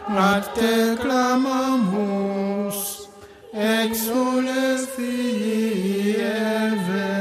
[0.07, 2.79] A te clamamus,
[3.53, 7.13] exules filii Eve,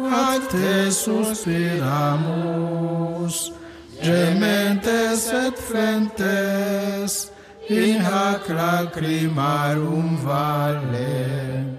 [0.00, 1.76] a te suspiramus,
[4.02, 7.30] gementes et flentes,
[7.68, 11.75] in hac lacrimarum vale.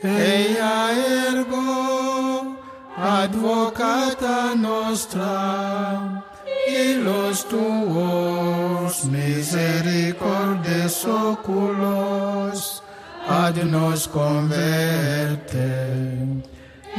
[0.00, 0.92] Eia
[1.26, 2.56] ergo,
[2.96, 6.22] advocata nostra,
[6.68, 12.80] illos tuos misericordes oculos,
[13.26, 15.58] ad nos converte.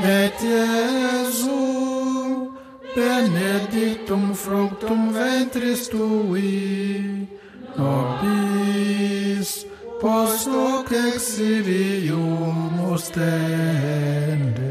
[0.03, 2.51] Et Iesu,
[2.95, 7.29] benedictum fructum ventris tui,
[7.77, 9.68] nobis
[10.01, 14.69] post hoc exilium ostende.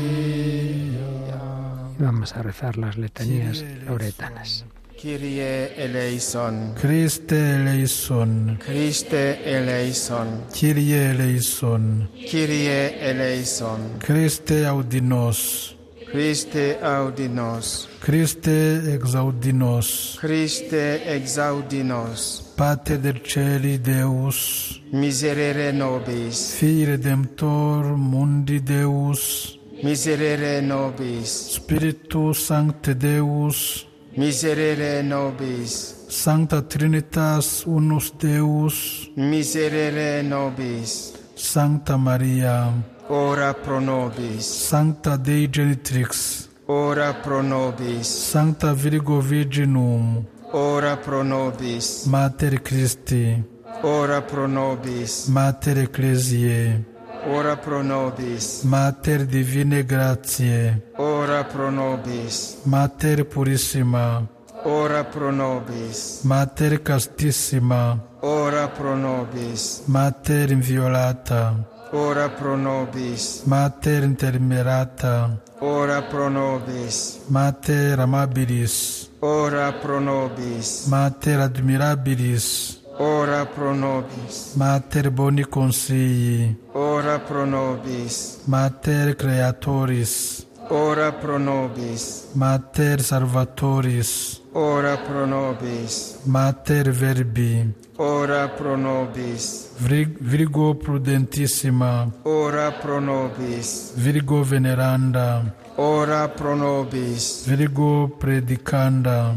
[1.99, 4.67] Y vamos a rezar las letanías lauretanas.
[5.03, 15.77] Kyrie eleison, Christe eleison, Christe eleison, Kyrie eleison, Kyrie eleison, Christe audinos,
[16.09, 28.61] Christe audinos, Christe exaudinos, Christe exaudinos, Pater del celi Deus, miserere nobis, Fii Redemptor mundi
[28.61, 41.97] Deus, miserere nobis, Spiritus Sancte Deus, miserere nobis, Sancta Trinitas unus Deus, miserere nobis, Sancta
[41.97, 42.73] Maria,
[43.09, 52.05] ora pro nobis, Sancta Dei Genitrix, ora pro nobis, Sancta Virgo Virginum, ora pro nobis,
[52.07, 53.43] Mater Christi,
[53.83, 56.85] ora pro nobis, Mater Ecclesiae,
[57.27, 58.63] ora pro nobis.
[58.65, 62.59] Mater divine Gratiae, ora pro nobis.
[62.65, 64.27] Mater purissima,
[64.65, 66.23] ora pro nobis.
[66.25, 69.83] Mater castissima, ora pro nobis.
[69.87, 71.55] Mater inviolata,
[71.93, 73.43] ora pro nobis.
[73.47, 77.21] Mater intermerata, ora pro nobis.
[77.29, 80.87] Mater amabilis, ora pro nobis.
[80.87, 84.55] Mater admirabilis, Ora pro nobis.
[84.57, 86.55] Mater boni consigli.
[86.75, 88.41] Ora pro nobis.
[88.47, 90.47] Mater creatoris.
[90.71, 92.29] Ora pro nobis.
[92.35, 94.41] Mater salvatoris.
[94.55, 96.19] Ora pro nobis.
[96.25, 97.73] Mater verbi.
[97.99, 99.69] Ora pro nobis.
[99.79, 102.11] Vir virgo prudentissima.
[102.25, 103.93] Ora pro nobis.
[103.97, 105.55] Virgo veneranda.
[105.77, 107.47] Ora pro nobis.
[107.47, 109.35] Virgo predicanda.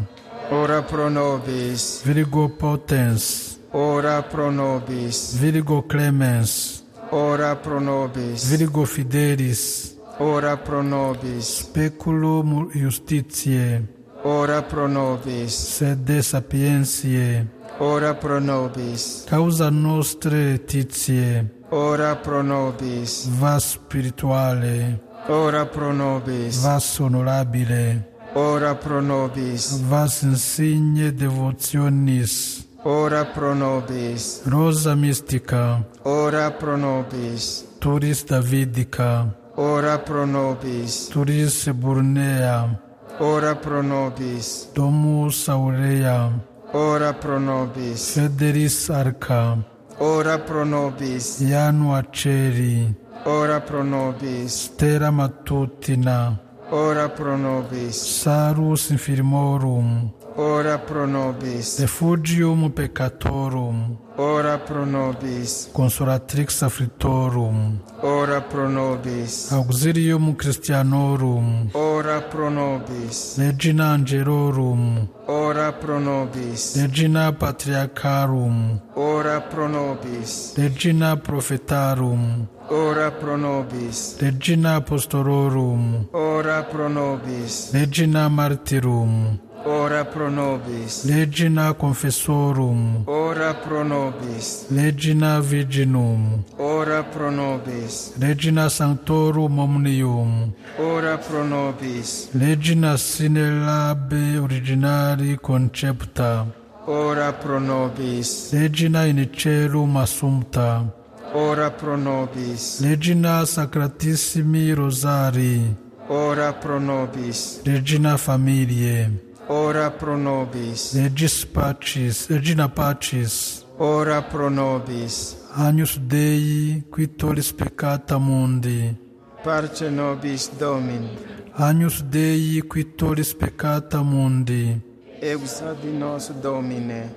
[0.51, 9.95] Ora pro nobis, Virgo Potens, ora pro nobis, Virgo Clemens, ora pro nobis, Virgo Fidelis,
[10.19, 13.81] ora pro nobis, Speculum Justitiae,
[14.23, 17.47] ora pro nobis, Sede Sapientiae,
[17.79, 26.99] ora pro nobis, Causa Nostre Laetitiae, ora pro nobis, Vas Spirituale, ora pro nobis, Vas
[26.99, 37.65] Honorabile, ora pro nobis, Vas Insigne Devotionis, ora pro nobis, Rosa Mystica, ora pro nobis,
[37.79, 42.77] Turis Davidica, ora pro nobis, Turis Burnea,
[43.19, 46.31] ora pro nobis, Domus Aurea,
[46.73, 49.57] ora pro nobis, Federis Arca,
[49.99, 52.93] ora pro nobis, Ianu Aceri,
[53.25, 57.95] ora pro nobis, Stella Matutina, ora pro nobis.
[57.95, 61.79] Sarus infirmorum, ora pro nobis.
[61.79, 65.69] Refugium peccatorum, ora pro nobis.
[65.73, 69.51] Consolatrix afflictorum, ora pro nobis.
[69.51, 73.37] Auxilium Christianorum, ora pro nobis.
[73.37, 76.75] Regina Angelorum, ora pro nobis.
[76.75, 80.53] Regina Patriarcharum, ora pro nobis.
[80.57, 84.17] Regina Prophetarum, ora pro nobis.
[84.19, 87.71] Regina Apostolorum, ora pro nobis.
[87.73, 98.13] Regina Martyrum, ora pro nobis, Regina Confessorum, ora pro nobis, Regina Virginum, ora pro nobis,
[98.19, 106.45] Regina Sanctorum Omnium, ora pro nobis, Regina sine labe originari concepta,
[106.85, 110.85] ora pro nobis, Regina in celum assumpta,
[111.33, 115.75] ora pro nobis, Regina Sacratissimi Rosari,
[116.07, 120.93] ora pro nobis, Regina Familiae, Ora pro nobis.
[120.95, 123.63] Regis pacis, Regina pacis.
[123.77, 125.35] Ora pro nobis.
[125.53, 128.95] Agnus Dei, qui tollis peccata mundi.
[129.43, 131.07] Parce nobis Domin.
[131.53, 134.81] Agnus Dei, qui tollis peccata mundi.
[135.19, 137.13] Ex ad nos Domine.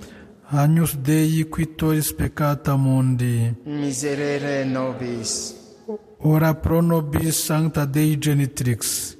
[0.50, 3.54] Agnus Dei, qui tollis peccata mundi.
[3.64, 5.54] Miserere nobis.
[6.18, 9.17] Ora pro nobis Sancta Dei Genitrix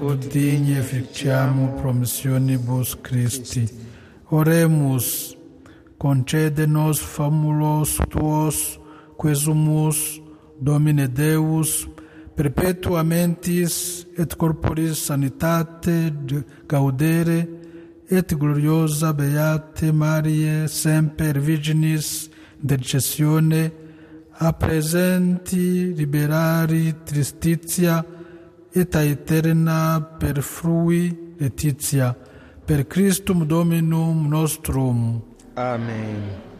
[0.00, 3.68] ut digni efficiamo promissionibus Christi.
[4.30, 5.36] Oremus,
[5.98, 8.80] concede nos famulos tuos,
[9.16, 10.20] quesumus,
[10.60, 11.88] Domine Deus,
[12.36, 16.12] perpetua mentis et corporis sanitate
[16.68, 17.48] gaudere,
[18.08, 22.30] et gloriosa Beate Marie, semper Virginis,
[22.62, 23.72] intercessione,
[24.38, 28.04] a presenti liberari tristitia,
[28.74, 32.14] et aeterna per frui letitia,
[32.64, 35.20] per Christum Dominum nostrum.
[35.56, 36.50] Amén.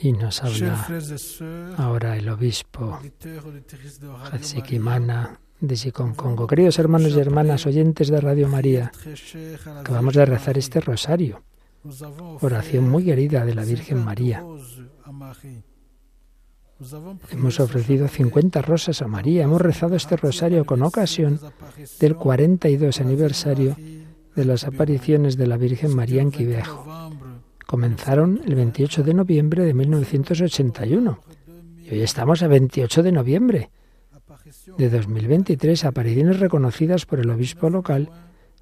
[0.00, 0.86] Y nos habla
[1.76, 3.40] ahora el obispo de
[4.30, 6.46] Hatsikimana de Siconcongo.
[6.46, 8.92] Queridos hermanos y hermanas oyentes de Radio María,
[9.80, 11.42] acabamos de rezar este rosario,
[12.40, 14.40] oración muy querida de la Virgen María.
[14.40, 15.38] rose à Marie.
[15.40, 15.62] Nous avons prié
[17.30, 19.42] Hemos ofrecido 50 rosas a María.
[19.42, 21.40] Hemos rezado este rosario con ocasión
[21.98, 23.76] del 42 aniversario
[24.36, 27.10] de las apariciones de la Virgen María en Quivejo.
[27.66, 31.18] Comenzaron el 28 de noviembre de 1981
[31.84, 33.70] y hoy estamos a 28 de noviembre
[34.78, 38.08] de 2023, apariciones reconocidas por el obispo local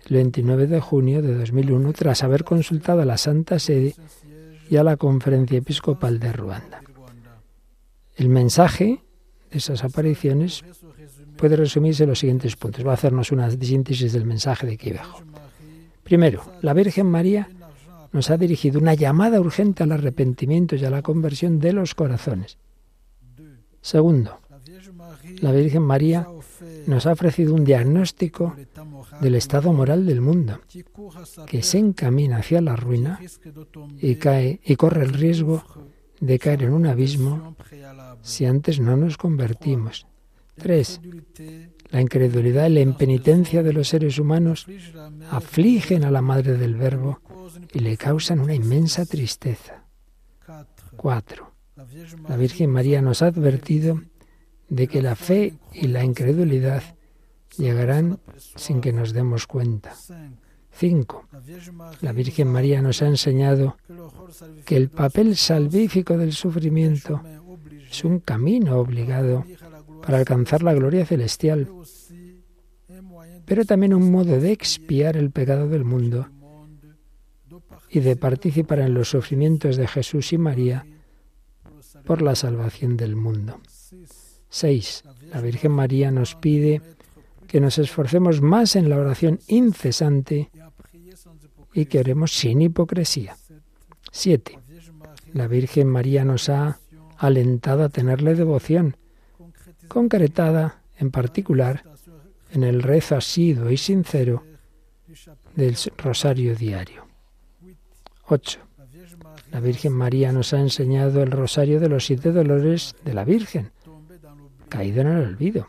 [0.06, 3.94] el 29 de junio de 2001 tras haber consultado a la Santa Sede
[4.70, 6.85] y a la Conferencia Episcopal de Ruanda.
[8.16, 9.04] El mensaje
[9.50, 10.64] de esas apariciones
[11.36, 12.84] puede resumirse en los siguientes puntos.
[12.86, 15.22] Va a hacernos una síntesis del mensaje de Quivejo.
[16.02, 17.48] Primero, la Virgen María
[18.12, 22.56] nos ha dirigido una llamada urgente al arrepentimiento y a la conversión de los corazones.
[23.82, 24.38] Segundo,
[25.40, 26.26] la Virgen María
[26.86, 28.56] nos ha ofrecido un diagnóstico
[29.20, 30.60] del estado moral del mundo,
[31.46, 33.20] que se encamina hacia la ruina
[34.00, 35.64] y cae y corre el riesgo
[36.20, 37.56] de caer en un abismo
[38.22, 40.06] si antes no nos convertimos.
[40.56, 41.00] Tres,
[41.90, 44.66] la incredulidad y la impenitencia de los seres humanos
[45.30, 47.20] afligen a la Madre del Verbo
[47.72, 49.84] y le causan una inmensa tristeza.
[50.96, 51.52] Cuatro,
[52.28, 54.00] la Virgen María nos ha advertido
[54.68, 56.82] de que la fe y la incredulidad
[57.56, 58.18] llegarán
[58.56, 59.94] sin que nos demos cuenta.
[60.76, 61.26] Cinco,
[62.02, 63.78] la Virgen María nos ha enseñado
[64.66, 67.22] que el papel salvífico del sufrimiento
[67.90, 69.44] es un camino obligado
[70.04, 71.66] para alcanzar la gloria celestial,
[73.46, 76.28] pero también un modo de expiar el pecado del mundo
[77.88, 80.84] y de participar en los sufrimientos de Jesús y María
[82.04, 83.60] por la salvación del mundo.
[84.50, 85.04] 6.
[85.32, 86.82] La Virgen María nos pide
[87.46, 90.50] que nos esforcemos más en la oración incesante
[91.76, 93.36] y que oremos sin hipocresía.
[94.10, 94.58] 7.
[95.34, 96.78] La Virgen María nos ha
[97.18, 98.96] alentado a tenerle devoción,
[99.86, 101.84] concretada en particular
[102.50, 104.42] en el rezo asiduo y sincero
[105.54, 107.06] del rosario diario.
[108.28, 108.58] 8.
[109.52, 113.70] La Virgen María nos ha enseñado el rosario de los siete dolores de la Virgen,
[114.70, 115.68] caído en el olvido.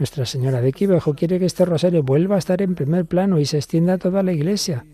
[0.00, 3.44] Nuestra Señora de Quivejo quiere que este rosario vuelva a estar en primer plano y
[3.44, 4.86] se extienda a toda la Iglesia.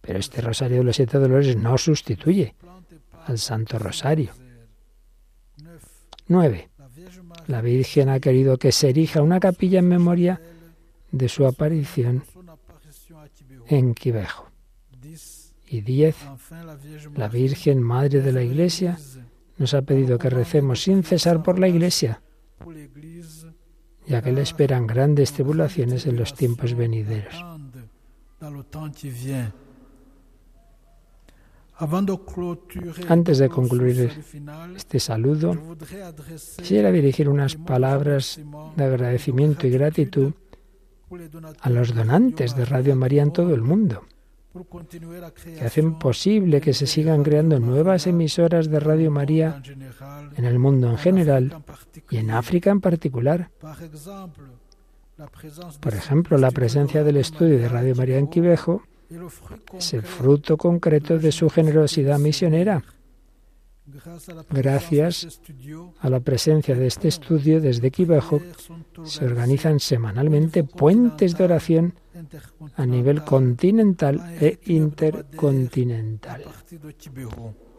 [0.00, 2.54] Pero este rosario de los siete dolores no sustituye
[3.26, 4.30] al Santo Rosario.
[6.28, 6.70] 9.
[7.48, 10.40] la Virgen ha querido que se erija una capilla en memoria
[11.10, 12.22] de su aparición
[13.66, 14.52] en Quivejo.
[15.66, 16.14] Y diez,
[17.16, 19.00] la Virgen, Madre de la Iglesia,
[19.58, 22.22] nos ha pedido que recemos sin cesar por la Iglesia,
[24.10, 27.34] ya que le esperan grandes tribulaciones en los tiempos venideros.
[33.08, 34.10] Antes de concluir
[34.76, 35.56] este saludo,
[36.58, 38.40] quisiera dirigir unas palabras
[38.76, 40.32] de agradecimiento y gratitud
[41.60, 44.02] a los donantes de Radio María en todo el mundo,
[45.58, 49.62] que hacen posible que se sigan creando nuevas emisoras de Radio María
[50.36, 51.62] en el mundo en general
[52.10, 53.50] y en África en particular.
[55.80, 58.82] Por ejemplo, la presencia del estudio de Radio María en Quivejo
[59.76, 62.82] es el fruto concreto de su generosidad misionera.
[64.50, 65.40] Gracias
[66.00, 68.40] a la presencia de este estudio desde Quivejo,
[69.04, 71.94] se organizan semanalmente puentes de oración
[72.76, 76.44] a nivel continental e intercontinental.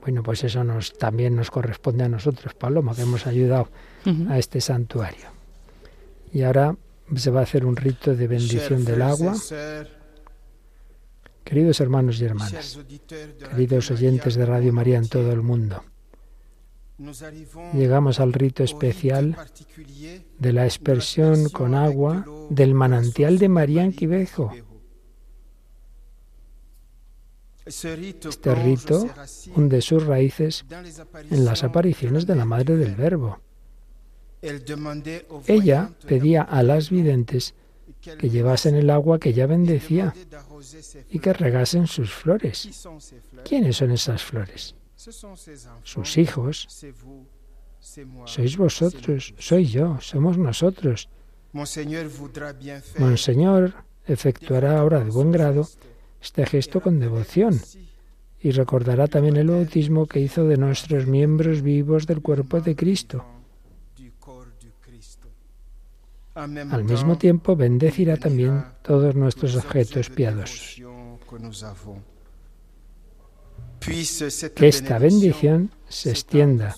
[0.02, 3.70] Bueno, pues eso nos, también nos corresponde a nosotros, Paloma, que hemos ayudado
[4.30, 5.28] a este santuario.
[6.34, 6.76] Y ahora
[7.16, 9.36] se va a hacer un rito de bendición del agua.
[11.44, 12.80] Queridos hermanos y hermanas,
[13.50, 15.84] queridos oyentes de Radio María en todo el mundo,
[17.74, 19.38] llegamos al rito especial
[20.40, 24.52] de la expresión con agua del manantial de María en Quivejo.
[27.66, 29.08] Este rito
[29.56, 30.66] hunde sus raíces
[31.30, 33.40] en las apariciones de la Madre del Verbo.
[35.48, 37.54] Ella pedía a las videntes
[38.02, 40.14] que llevasen el agua que ella bendecía
[41.10, 42.88] y que regasen sus flores.
[43.46, 44.76] ¿Quiénes son esas flores?
[45.84, 46.68] Sus hijos.
[48.26, 51.10] Sois vosotros, soy yo, somos nosotros.
[53.00, 53.74] Monseñor
[54.06, 55.68] efectuará ahora de buen grado
[56.22, 57.60] este gesto con devoción
[58.40, 63.26] y recordará también el bautismo que hizo de nuestros miembros vivos del cuerpo de Cristo.
[66.36, 70.82] Al mismo tiempo bendecirá también todos nuestros objetos piadosos.
[74.56, 76.76] Que esta bendición se extienda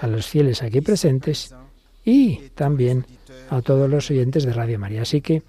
[0.00, 1.54] a los fieles aquí presentes
[2.04, 3.06] y también
[3.50, 5.02] a todos los oyentes de Radio María.
[5.02, 5.42] Así que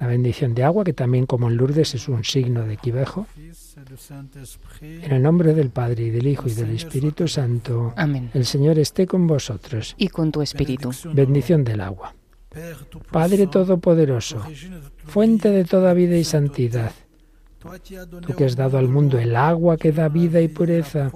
[0.00, 3.26] la bendición de agua, que también como en Lourdes es un signo de quivejo,
[4.80, 7.92] en el nombre del Padre y del Hijo y del Espíritu Santo.
[7.96, 8.30] Amén.
[8.34, 9.94] El Señor esté con vosotros.
[9.98, 10.90] Y con tu espíritu.
[11.12, 12.14] Bendición del agua.
[13.10, 14.40] Padre Todopoderoso,
[15.04, 16.92] fuente de toda vida y santidad,
[18.26, 21.10] tú que has dado al mundo el agua que da vida y pureza,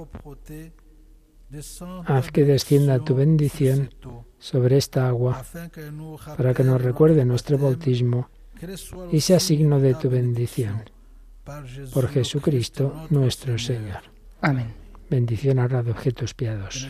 [2.06, 3.90] haz que descienda tu bendición
[4.38, 5.44] sobre esta agua,
[6.36, 8.28] para que nos recuerde nuestro bautismo
[9.12, 10.84] y sea signo de tu bendición.
[11.94, 14.02] Por Jesucristo nuestro Señor.
[14.42, 14.74] Amén.
[15.08, 16.86] Bendición ahora de objetos piadosos.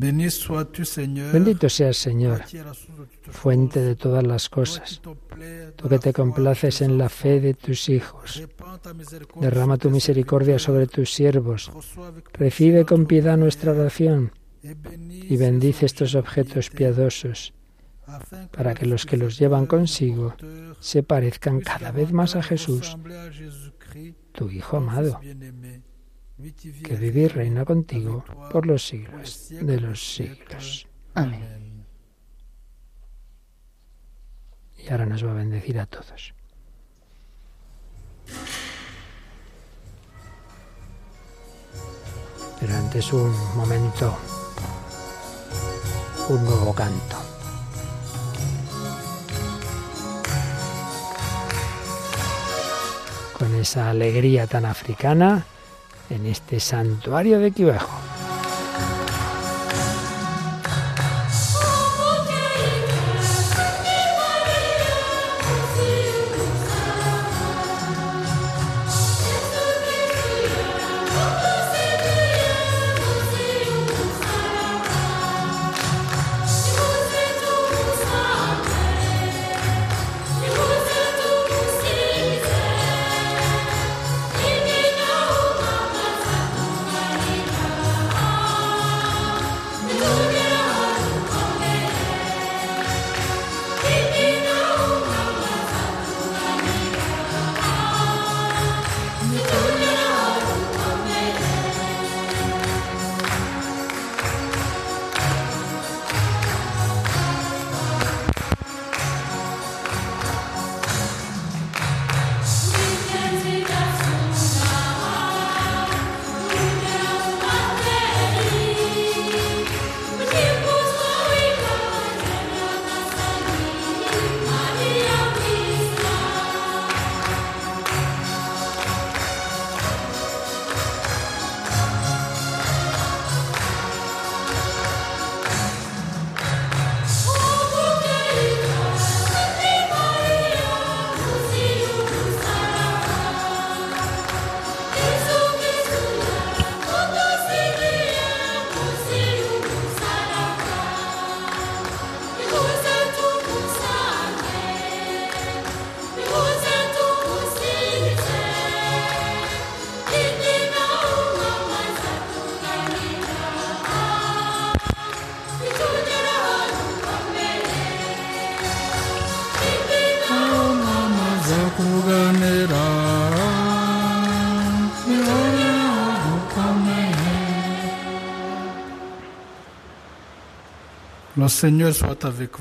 [0.00, 2.44] Bendito seas, Señor,
[3.30, 5.02] fuente de todas las cosas.
[5.74, 8.46] Tú que te complaces en la fe de tus hijos.
[9.40, 11.72] Derrama tu misericordia sobre tus siervos.
[12.32, 14.30] Recibe con piedad nuestra oración
[14.62, 17.52] y bendice estos objetos piadosos
[18.52, 20.34] para que los que los llevan consigo
[20.78, 22.96] se parezcan cada vez más a Jesús,
[24.32, 25.20] tu Hijo amado
[26.38, 30.86] que vive y reina contigo por los siglos de los siglos.
[31.14, 31.84] Amén.
[34.76, 36.32] Y ahora nos va a bendecir a todos.
[42.60, 44.16] Pero antes un momento,
[46.28, 47.16] un nuevo canto.
[53.36, 55.44] Con esa alegría tan africana
[56.10, 58.07] en este santuario de Quivejo.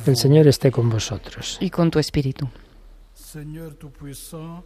[0.06, 1.58] El Señor esté con vosotros.
[1.60, 2.48] Y con tu espíritu.
[3.14, 4.64] Seigneur Tout-Puissant,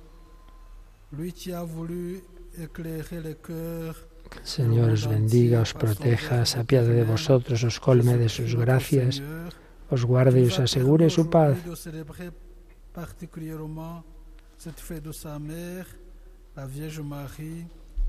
[1.12, 2.22] lui qui a voulu
[2.58, 7.80] éclairer les cœurs Que el Señor os bendiga, os proteja, se apiade de vosotros, os
[7.80, 9.22] colme de sus gracias,
[9.90, 11.58] os guarde y os asegure su paz.
[16.56, 17.66] la Vierge Marie,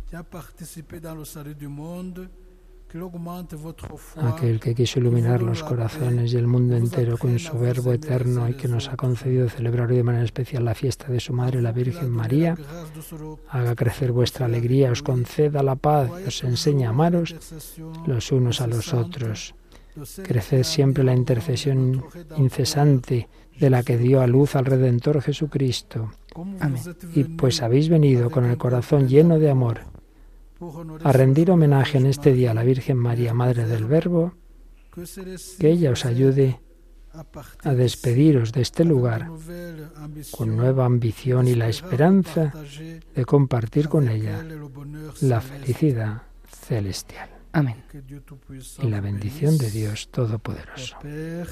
[0.08, 2.28] qui a participé dans le salut du monde,
[4.16, 8.54] Aquel que quiso iluminar los corazones y el mundo entero con su verbo eterno y
[8.54, 11.72] que nos ha concedido celebrar hoy de manera especial la fiesta de su Madre, la
[11.72, 12.56] Virgen María,
[13.48, 17.34] haga crecer vuestra alegría, os conceda la paz os enseñe a amaros
[18.06, 19.54] los unos a los otros.
[20.22, 22.04] Creced siempre la intercesión
[22.36, 23.28] incesante
[23.58, 26.12] de la que dio a luz al Redentor Jesucristo.
[26.60, 26.80] Amén.
[27.14, 29.91] Y pues habéis venido con el corazón lleno de amor
[31.04, 34.34] a rendir homenaje en este día a la Virgen María, Madre del Verbo,
[35.58, 36.60] que ella os ayude
[37.64, 39.28] a despediros de este lugar
[40.30, 42.52] con nueva ambición y la esperanza
[43.14, 44.44] de compartir con ella
[45.20, 47.84] la felicidad celestial Amén.
[48.82, 50.96] y la bendición de Dios Todopoderoso.
[51.02, 51.48] Père,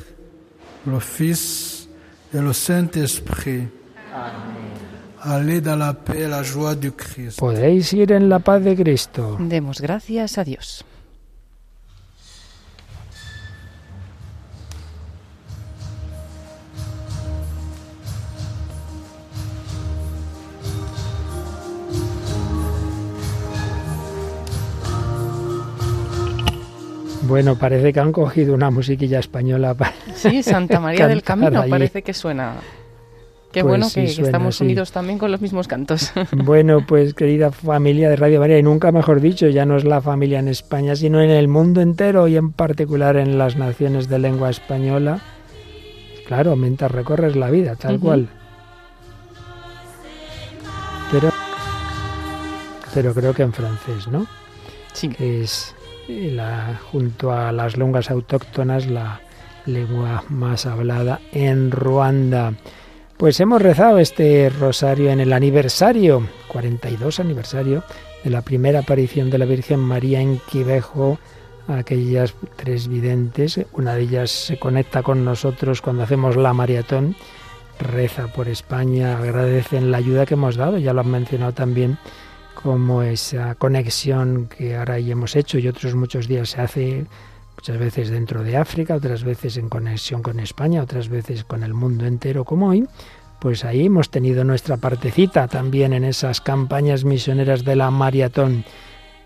[5.22, 7.38] Allez dans la paix la joie du Christ.
[7.38, 9.36] Podéis ir en la paz de Cristo.
[9.38, 10.84] Demos gracias a Dios.
[27.22, 31.70] Bueno, parece que han cogido una musiquilla española para Sí, Santa María del Camino allí.
[31.70, 32.54] parece que suena.
[33.52, 34.64] Qué Pues bueno sí, que, estamos sí.
[34.64, 36.12] unidos también con los mismos cantos.
[36.32, 40.00] Bueno, pues querida familia de Radio María, y nunca mejor dicho, ya no es la
[40.00, 44.18] familia en España, sino en el mundo entero y en particular en las naciones de
[44.20, 45.20] lengua española.
[46.26, 48.28] Claro, mientras recorres la vida, tal cual.
[51.10, 51.32] Pero,
[52.94, 54.28] pero creo que en francés, ¿no?
[54.92, 55.08] Sí.
[55.08, 55.74] Que es
[56.08, 59.20] eh, la, junto a las lenguas autóctonas la
[59.66, 62.52] lengua más hablada en Ruanda.
[63.20, 67.84] Pues hemos rezado este rosario en el aniversario, 42 aniversario,
[68.24, 71.18] de la primera aparición de la Virgen María en Quivejo,
[71.68, 73.60] a aquellas tres videntes.
[73.74, 77.14] Una de ellas se conecta con nosotros cuando hacemos la maratón,
[77.78, 81.98] reza por España, agradecen la ayuda que hemos dado, ya lo han mencionado también,
[82.54, 87.06] como esa conexión que ahora ya hemos hecho y otros muchos días se hace
[87.60, 91.74] muchas veces dentro de África, otras veces en conexión con España, otras veces con el
[91.74, 92.86] mundo entero como hoy,
[93.38, 98.64] pues ahí hemos tenido nuestra partecita también en esas campañas misioneras de la maratón.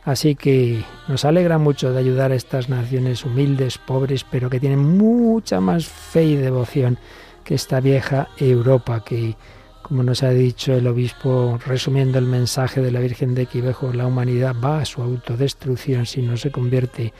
[0.05, 4.81] Así que nos alegra mucho de ayudar a estas naciones humildes, pobres, pero que tienen
[4.81, 6.99] mucha más fe y devoción
[7.45, 9.37] que esta vieja Europa que,
[9.83, 14.09] como nos ha dicho el obispo resumiendo el mensaje de la Virgen de Quivejo, la
[14.09, 17.13] humanidad va a su autodestrucción si no se convierte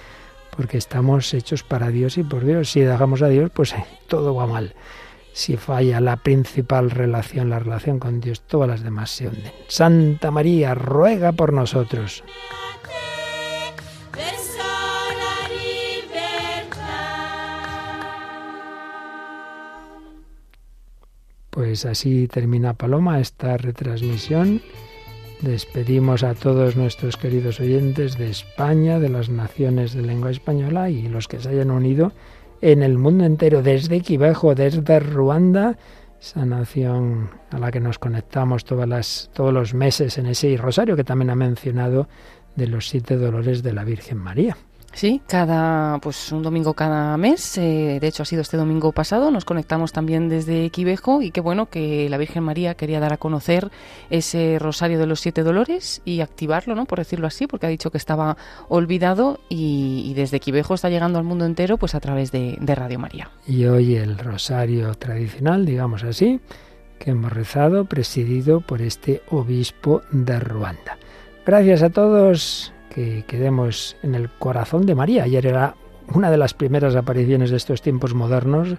[0.57, 2.71] porque estamos hechos para Dios y por Dios.
[2.71, 4.75] Si dejamos a Dios, pues eh, todo va mal.
[5.33, 9.53] Si falla la principal relación, la relación con Dios, todas las demás se hunden.
[9.69, 12.23] Santa María, ruega por nosotros.
[21.51, 24.61] Pues así termina Paloma esta retransmisión.
[25.41, 31.09] Despedimos a todos nuestros queridos oyentes de España, de las naciones de lengua española y
[31.09, 32.13] los que se hayan unido
[32.61, 35.77] en el mundo entero, desde Quivejo, desde Ruanda,
[36.19, 40.97] esa nación a la que nos conectamos todas las, todos los meses en ese rosario
[40.97, 42.09] que también ha mencionado
[42.57, 44.57] de los siete dolores de la Virgen María.
[44.95, 47.59] Sí, cada, pues un domingo cada mes.
[47.59, 49.31] eh, de hecho, ha sido este domingo pasado.
[49.31, 53.17] Nos conectamos también desde Quivejo y qué bueno que la Virgen María quería dar a
[53.17, 53.71] conocer
[54.11, 56.85] ese rosario de los siete dolores y activarlo, ¿no?
[56.87, 58.37] Por decirlo así, porque ha dicho que estaba
[58.69, 63.31] olvidado y, desde Quivejo está llegando al mundo entero, pues a través de Radio María.
[63.49, 66.41] Y hoy el rosario tradicional, digamos así,
[66.99, 70.99] que hemos rezado, presidido por este obispo de Ruanda.
[71.45, 75.25] Gracias a todos, que quedemos en el corazón de María.
[75.25, 75.75] Ayer era
[76.15, 78.77] una de las primeras apariciones de estos tiempos modernos,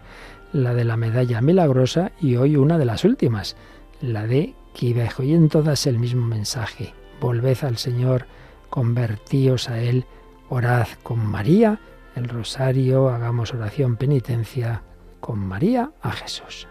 [0.53, 3.57] la de la medalla milagrosa, y hoy una de las últimas,
[4.01, 4.53] la de.
[4.77, 4.93] Y
[5.33, 6.93] en todas el mismo mensaje.
[7.21, 8.25] Volved al Señor,
[8.69, 10.05] convertíos a Él,
[10.49, 11.79] orad con María,
[12.15, 14.83] el rosario, hagamos oración penitencia
[15.21, 16.67] con María a Jesús.